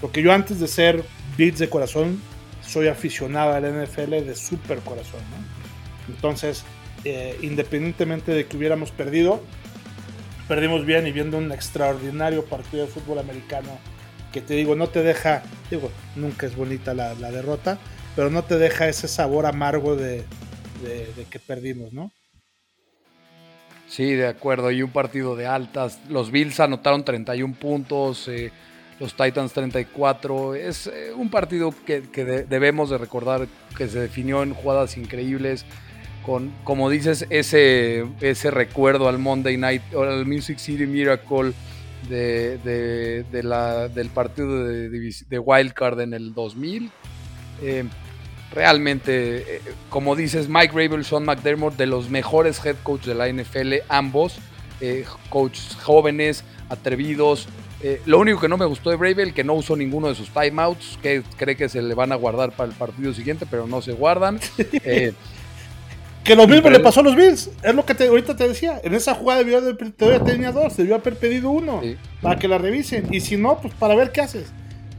Porque 0.00 0.22
yo 0.22 0.32
antes 0.32 0.60
de 0.60 0.68
ser 0.68 1.02
Beats 1.38 1.58
de 1.58 1.68
corazón, 1.68 2.20
soy 2.62 2.88
aficionado 2.88 3.52
al 3.52 3.64
NFL 3.64 4.10
de 4.10 4.34
super 4.34 4.78
corazón. 4.80 5.20
Entonces, 6.08 6.64
independientemente 7.42 8.32
de 8.32 8.46
que 8.46 8.56
hubiéramos 8.56 8.90
perdido, 8.90 9.42
perdimos 10.48 10.84
bien 10.84 11.06
y 11.06 11.12
viendo 11.12 11.38
un 11.38 11.52
extraordinario 11.52 12.44
partido 12.44 12.86
de 12.86 12.92
fútbol 12.92 13.18
americano 13.18 13.78
que 14.32 14.40
te 14.40 14.54
digo, 14.54 14.74
no 14.74 14.88
te 14.88 15.02
deja, 15.02 15.44
digo, 15.70 15.90
nunca 16.16 16.46
es 16.46 16.56
bonita 16.56 16.92
la, 16.92 17.14
derrota, 17.14 17.78
pero 18.16 18.30
no 18.30 18.42
te 18.42 18.58
deja 18.58 18.88
ese 18.88 19.06
sabor 19.06 19.46
amargo 19.46 19.94
de, 19.94 20.24
que 21.30 21.38
perdimos, 21.38 21.92
¿no? 21.92 22.10
Sí, 23.94 24.14
de 24.14 24.26
acuerdo, 24.26 24.72
y 24.72 24.82
un 24.82 24.90
partido 24.90 25.36
de 25.36 25.46
altas. 25.46 26.00
Los 26.08 26.32
Bills 26.32 26.58
anotaron 26.58 27.04
31 27.04 27.54
puntos, 27.54 28.26
eh, 28.26 28.50
los 28.98 29.14
Titans 29.14 29.52
34. 29.52 30.56
Es 30.56 30.88
eh, 30.88 31.12
un 31.14 31.30
partido 31.30 31.72
que, 31.86 32.00
debemos 32.00 32.90
de 32.90 32.98
recordar 32.98 33.46
que 33.78 33.86
se 33.86 34.00
definió 34.00 34.42
en 34.42 34.52
jugadas 34.52 34.96
increíbles 34.96 35.64
con, 36.26 36.52
como 36.64 36.90
dices, 36.90 37.24
ese, 37.30 38.04
ese 38.20 38.50
recuerdo 38.50 39.08
al 39.08 39.20
Monday 39.20 39.56
Night, 39.56 39.82
al 39.94 40.26
Music 40.26 40.58
City 40.58 40.86
Miracle 40.86 41.52
del 42.08 43.24
partido 44.12 44.64
de, 44.64 45.38
Wildcard 45.38 46.00
en 46.00 46.14
el 46.14 46.34
2000. 46.34 46.90
Eh, 47.62 47.84
realmente, 48.54 49.56
eh, 49.56 49.60
como 49.90 50.16
dices, 50.16 50.48
Mike 50.48 50.72
Rabel, 50.74 51.04
Sean 51.04 51.24
McDermott, 51.24 51.76
de 51.76 51.86
los 51.86 52.08
mejores 52.08 52.64
head 52.64 52.76
coach 52.82 53.04
de 53.04 53.14
la 53.14 53.28
NFL, 53.28 53.74
ambos, 53.88 54.36
eh, 54.80 55.04
coaches 55.28 55.76
jóvenes, 55.82 56.44
atrevidos. 56.68 57.48
Eh, 57.82 58.00
lo 58.06 58.18
único 58.18 58.40
que 58.40 58.48
no 58.48 58.56
me 58.56 58.64
gustó 58.64 58.90
de 58.90 58.96
Bravel, 58.96 59.34
que 59.34 59.44
no 59.44 59.54
usó 59.54 59.76
ninguno 59.76 60.08
de 60.08 60.14
sus 60.14 60.30
timeouts, 60.30 60.98
que 61.02 61.22
cree 61.36 61.56
que 61.56 61.68
se 61.68 61.82
le 61.82 61.94
van 61.94 62.12
a 62.12 62.14
guardar 62.14 62.52
para 62.52 62.70
el 62.70 62.76
partido 62.76 63.12
siguiente, 63.12 63.46
pero 63.50 63.66
no 63.66 63.82
se 63.82 63.92
guardan. 63.92 64.40
que 66.24 66.36
lo 66.36 66.46
mismo 66.46 66.70
le 66.70 66.80
pasó 66.80 67.00
a 67.00 67.02
los 67.02 67.14
Bills, 67.14 67.50
es 67.62 67.74
lo 67.74 67.84
que 67.84 67.94
te, 67.94 68.06
ahorita 68.06 68.36
te 68.36 68.48
decía. 68.48 68.80
En 68.82 68.94
esa 68.94 69.14
jugada 69.14 69.40
debió 69.40 69.58
haber, 69.58 69.76
tenía 70.24 70.52
dos, 70.52 70.76
debió 70.76 70.94
haber 70.94 71.16
pedido 71.16 71.50
uno 71.50 71.82
para 72.22 72.38
que 72.38 72.48
la 72.48 72.56
revisen. 72.56 73.12
Y 73.12 73.20
si 73.20 73.36
no, 73.36 73.60
pues 73.60 73.74
para 73.74 73.94
ver 73.94 74.12
qué 74.12 74.22
haces. 74.22 74.50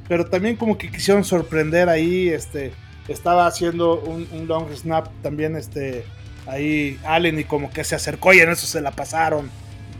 Pero 0.07 0.27
también 0.27 0.55
como 0.55 0.77
que 0.77 0.91
quisieron 0.91 1.23
sorprender 1.23 1.89
ahí, 1.89 2.29
este 2.29 2.73
estaba 3.07 3.47
haciendo 3.47 3.99
un, 4.01 4.47
long 4.47 4.71
snap 4.73 5.07
también 5.21 5.55
este 5.55 6.05
ahí 6.47 6.99
Allen 7.05 7.39
y 7.39 7.43
como 7.43 7.71
que 7.71 7.83
se 7.83 7.95
acercó 7.95 8.33
y 8.33 8.39
en 8.39 8.49
eso 8.49 8.67
se 8.67 8.81
la 8.81 8.91
pasaron. 8.91 9.49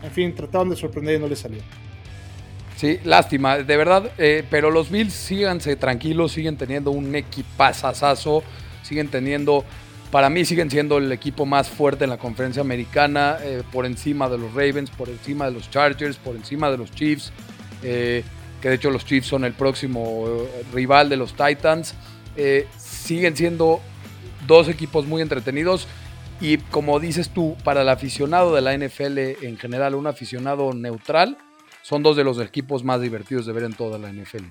En 0.03 0.11
fin, 0.11 0.35
trataron 0.35 0.69
de 0.69 0.75
sorprender 0.75 1.15
y 1.15 1.19
no 1.19 1.27
le 1.27 1.35
salió. 1.35 1.61
Sí, 2.75 2.99
lástima, 3.05 3.57
de 3.57 3.77
verdad, 3.77 4.11
eh, 4.17 4.43
pero 4.49 4.69
los 4.69 4.91
Bills 4.91 5.13
síganse 5.13 5.77
tranquilos, 5.77 6.33
siguen 6.33 6.57
teniendo 6.57 6.91
un 6.91 7.15
equipazazazo, 7.15 8.43
siguen 8.83 9.07
teniendo, 9.07 9.63
para 10.11 10.29
mí 10.29 10.43
siguen 10.43 10.69
siendo 10.69 10.97
el 10.97 11.09
equipo 11.11 11.45
más 11.45 11.69
fuerte 11.69 12.03
en 12.03 12.09
la 12.09 12.17
conferencia 12.17 12.61
americana, 12.61 13.37
eh, 13.41 13.63
por 13.71 13.85
encima 13.85 14.27
de 14.27 14.37
los 14.37 14.53
Ravens, 14.53 14.89
por 14.89 15.07
encima 15.07 15.45
de 15.45 15.51
los 15.51 15.71
Chargers, 15.71 16.17
por 16.17 16.35
encima 16.35 16.69
de 16.69 16.77
los 16.77 16.91
Chiefs, 16.91 17.31
eh, 17.81 18.23
que 18.61 18.69
de 18.69 18.75
hecho 18.75 18.91
los 18.91 19.05
Chiefs 19.05 19.27
son 19.27 19.45
el 19.45 19.53
próximo 19.53 20.25
rival 20.73 21.07
de 21.07 21.15
los 21.15 21.33
Titans. 21.33 21.95
Siguen 23.05 23.37
siendo 23.37 23.79
dos 24.47 24.67
equipos 24.67 25.05
muy 25.05 25.21
entretenidos 25.21 25.87
y 26.41 26.57
como 26.57 26.99
dices 26.99 27.29
tú, 27.29 27.55
para 27.63 27.83
el 27.83 27.89
aficionado 27.89 28.53
de 28.53 28.61
la 28.61 28.77
NFL 28.77 29.45
en 29.45 29.57
general, 29.57 29.95
un 29.95 30.07
aficionado 30.07 30.73
neutral, 30.73 31.37
son 31.81 32.03
dos 32.03 32.17
de 32.17 32.23
los 32.23 32.39
equipos 32.39 32.83
más 32.83 32.99
divertidos 32.99 33.45
de 33.45 33.53
ver 33.53 33.63
en 33.63 33.73
toda 33.73 33.97
la 33.97 34.11
NFL. 34.11 34.45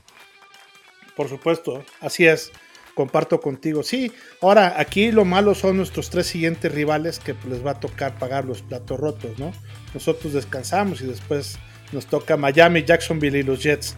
Por 1.16 1.28
supuesto, 1.28 1.84
así 2.00 2.26
es. 2.26 2.52
Comparto 2.94 3.40
contigo. 3.40 3.82
Sí, 3.82 4.12
ahora 4.40 4.74
aquí 4.78 5.10
lo 5.10 5.24
malo 5.24 5.56
son 5.56 5.76
nuestros 5.76 6.10
tres 6.10 6.28
siguientes 6.28 6.72
rivales 6.72 7.18
que 7.18 7.34
les 7.48 7.66
va 7.66 7.72
a 7.72 7.80
tocar 7.80 8.16
pagar 8.20 8.44
los 8.44 8.62
platos 8.62 9.00
rotos, 9.00 9.36
¿no? 9.36 9.52
Nosotros 9.92 10.32
descansamos 10.32 11.00
y 11.00 11.06
después 11.06 11.58
nos 11.90 12.06
toca 12.06 12.36
Miami, 12.36 12.84
Jacksonville 12.84 13.38
y 13.38 13.42
los 13.42 13.60
Jets. 13.60 13.96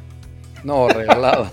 No, 0.65 0.89
regalado. 0.89 1.51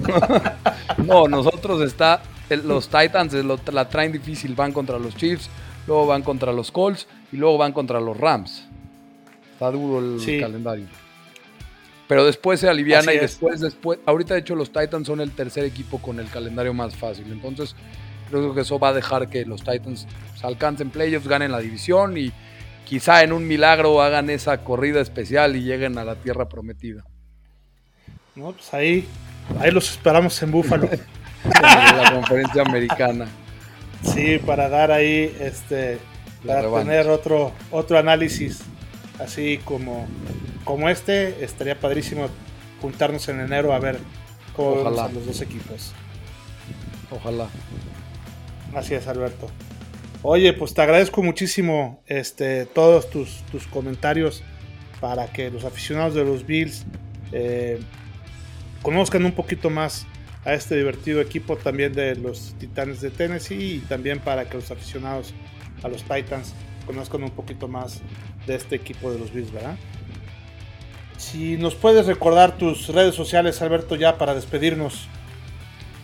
no, 1.05 1.27
nosotros 1.27 1.81
está 1.81 2.23
los 2.57 2.87
Titans 2.87 3.33
la 3.71 3.89
traen 3.89 4.11
difícil, 4.11 4.55
van 4.55 4.71
contra 4.71 4.99
los 4.99 5.15
Chiefs, 5.15 5.49
luego 5.87 6.07
van 6.07 6.23
contra 6.23 6.51
los 6.51 6.71
Colts 6.71 7.07
y 7.31 7.37
luego 7.37 7.57
van 7.57 7.73
contra 7.73 7.99
los 7.99 8.17
Rams. 8.17 8.67
Está 9.53 9.71
duro 9.71 9.99
el 9.99 10.39
calendario. 10.39 10.85
Pero 12.07 12.25
después 12.25 12.59
se 12.59 12.69
aliviana 12.69 13.13
y 13.13 13.17
después, 13.17 13.61
después, 13.61 13.99
ahorita 14.05 14.33
de 14.33 14.41
hecho 14.41 14.55
los 14.55 14.71
Titans 14.71 15.07
son 15.07 15.21
el 15.21 15.31
tercer 15.31 15.63
equipo 15.63 15.99
con 15.99 16.19
el 16.19 16.29
calendario 16.29 16.73
más 16.73 16.95
fácil. 16.95 17.25
Entonces 17.31 17.75
creo 18.29 18.53
que 18.53 18.61
eso 18.61 18.77
va 18.77 18.89
a 18.89 18.93
dejar 18.93 19.29
que 19.29 19.45
los 19.45 19.63
Titans 19.63 20.07
se 20.35 20.47
alcancen 20.47 20.89
playoffs, 20.89 21.27
ganen 21.27 21.51
la 21.51 21.59
división 21.59 22.17
y 22.17 22.31
quizá 22.85 23.23
en 23.23 23.31
un 23.31 23.47
milagro 23.47 24.01
hagan 24.01 24.29
esa 24.29 24.63
corrida 24.63 25.01
especial 25.01 25.55
y 25.55 25.63
lleguen 25.63 25.97
a 25.97 26.03
la 26.03 26.15
tierra 26.15 26.49
prometida. 26.49 27.03
No, 28.35 28.51
pues 28.51 28.73
ahí, 28.73 29.07
ahí 29.59 29.71
los 29.71 29.89
esperamos 29.91 30.41
en 30.41 30.51
Búfalo. 30.51 30.89
la 31.45 32.11
conferencia 32.13 32.61
americana. 32.61 33.27
Sí, 34.03 34.39
para 34.45 34.69
dar 34.69 34.91
ahí, 34.91 35.35
este, 35.39 35.99
para 36.45 36.69
tener 36.79 37.07
otro, 37.07 37.53
otro 37.71 37.97
análisis, 37.97 38.61
así 39.19 39.59
como, 39.63 40.07
como 40.63 40.89
este, 40.89 41.43
estaría 41.43 41.79
padrísimo 41.79 42.27
juntarnos 42.81 43.27
en 43.29 43.39
enero 43.39 43.73
a 43.73 43.79
ver 43.79 43.97
cómo 44.55 44.83
van 44.83 45.13
los 45.13 45.25
dos 45.25 45.41
equipos. 45.41 45.93
Ojalá. 47.09 47.47
Así 48.75 48.93
es, 48.93 49.07
Alberto. 49.07 49.47
Oye, 50.21 50.53
pues 50.53 50.73
te 50.73 50.81
agradezco 50.81 51.21
muchísimo 51.21 52.01
este, 52.07 52.65
todos 52.65 53.09
tus, 53.09 53.43
tus 53.51 53.67
comentarios 53.67 54.43
para 54.99 55.27
que 55.27 55.51
los 55.51 55.65
aficionados 55.65 56.15
de 56.15 56.23
los 56.23 56.45
Bills 56.45 56.85
eh, 57.33 57.79
conozcan 58.81 59.25
un 59.25 59.33
poquito 59.33 59.69
más 59.69 60.07
a 60.45 60.53
este 60.53 60.75
divertido 60.75 61.21
equipo 61.21 61.55
también 61.55 61.93
de 61.93 62.15
los 62.15 62.55
Titanes 62.59 63.01
de 63.01 63.09
Tennessee 63.09 63.75
y 63.75 63.79
también 63.79 64.19
para 64.19 64.49
que 64.49 64.55
los 64.55 64.69
aficionados 64.71 65.33
a 65.83 65.87
los 65.87 66.03
Titans 66.03 66.53
conozcan 66.85 67.23
un 67.23 67.31
poquito 67.31 67.67
más 67.67 68.01
de 68.45 68.55
este 68.55 68.75
equipo 68.75 69.11
de 69.11 69.19
los 69.19 69.33
Bills, 69.33 69.51
¿verdad? 69.51 69.77
Si 71.17 71.57
nos 71.57 71.75
puedes 71.75 72.05
recordar 72.05 72.57
tus 72.57 72.89
redes 72.89 73.15
sociales, 73.15 73.61
Alberto, 73.61 73.95
ya 73.95 74.17
para 74.17 74.35
despedirnos. 74.35 75.07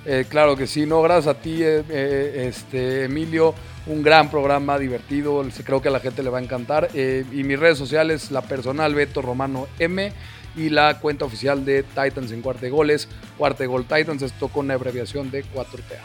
Eh, 0.05 0.25
claro 0.29 0.55
que 0.55 0.65
sí, 0.65 0.85
no, 0.85 1.01
gracias 1.01 1.35
a 1.35 1.41
ti, 1.41 1.61
eh, 1.61 1.83
eh, 1.89 2.45
este, 2.47 3.03
Emilio, 3.03 3.53
un 3.87 4.01
gran 4.01 4.31
programa 4.31 4.79
divertido, 4.79 5.45
creo 5.65 5.81
que 5.81 5.89
a 5.89 5.91
la 5.91 5.99
gente 5.99 6.23
le 6.23 6.29
va 6.29 6.39
a 6.39 6.41
encantar. 6.41 6.89
y 6.95 7.43
mis 7.43 7.59
redes 7.59 7.77
sociales, 7.77 8.31
la 8.31 8.41
personal 8.41 8.95
Beto 8.95 9.21
Romano 9.21 9.67
M 9.77 10.11
y 10.59 10.69
la 10.69 10.99
cuenta 10.99 11.23
oficial 11.23 11.63
de 11.63 11.83
Titans 11.83 12.31
en 12.31 12.41
cuarta 12.41 12.67
goles, 12.67 13.07
cuarta 13.37 13.65
gol 13.65 13.85
Titans, 13.85 14.21
esto 14.21 14.49
con 14.49 14.65
una 14.65 14.73
abreviación 14.73 15.31
de 15.31 15.45
4TA. 15.45 16.01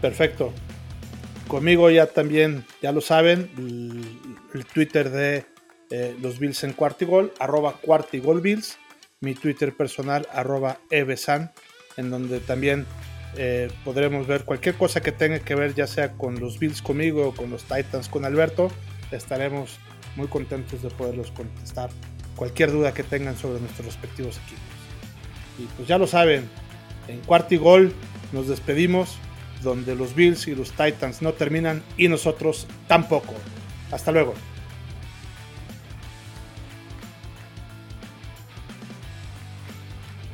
Perfecto. 0.00 0.52
Conmigo 1.48 1.90
ya 1.90 2.06
también, 2.06 2.64
ya 2.80 2.92
lo 2.92 3.02
saben, 3.02 3.50
el, 4.54 4.64
Twitter 4.64 5.10
de 5.10 5.44
eh, 5.90 6.16
los 6.22 6.38
Bills 6.38 6.64
en 6.64 6.72
cuartigol, 6.72 7.32
arroba 7.38 7.74
cuartigol 7.82 8.40
Bills, 8.40 8.78
mi 9.20 9.34
Twitter 9.34 9.76
personal, 9.76 10.26
arroba 10.32 10.78
evesan, 10.90 11.52
en 11.98 12.10
donde 12.10 12.40
también 12.40 12.86
eh, 13.36 13.70
podremos 13.84 14.26
ver 14.26 14.44
cualquier 14.44 14.76
cosa 14.76 15.02
que 15.02 15.12
tenga 15.12 15.40
que 15.40 15.54
ver, 15.54 15.74
ya 15.74 15.86
sea 15.86 16.12
con 16.12 16.40
los 16.40 16.58
Bills 16.58 16.80
conmigo 16.80 17.28
o 17.28 17.34
con 17.34 17.50
los 17.50 17.64
Titans 17.64 18.08
con 18.08 18.24
Alberto, 18.24 18.70
estaremos 19.10 19.78
muy 20.16 20.28
contentos 20.28 20.82
de 20.82 20.88
poderlos 20.88 21.30
contestar 21.32 21.90
cualquier 22.36 22.70
duda 22.72 22.94
que 22.94 23.02
tengan 23.02 23.36
sobre 23.36 23.60
nuestros 23.60 23.86
respectivos 23.86 24.38
equipos. 24.38 24.62
Y 25.58 25.64
pues 25.76 25.88
ya 25.88 25.98
lo 25.98 26.06
saben, 26.06 26.48
en 27.08 27.20
cuarto 27.20 27.54
y 27.54 27.58
gol 27.58 27.92
nos 28.32 28.48
despedimos, 28.48 29.16
donde 29.62 29.94
los 29.94 30.14
Bills 30.14 30.48
y 30.48 30.54
los 30.54 30.72
Titans 30.72 31.22
no 31.22 31.32
terminan 31.32 31.82
y 31.96 32.08
nosotros 32.08 32.66
tampoco. 32.88 33.34
Hasta 33.90 34.10
luego. 34.12 34.34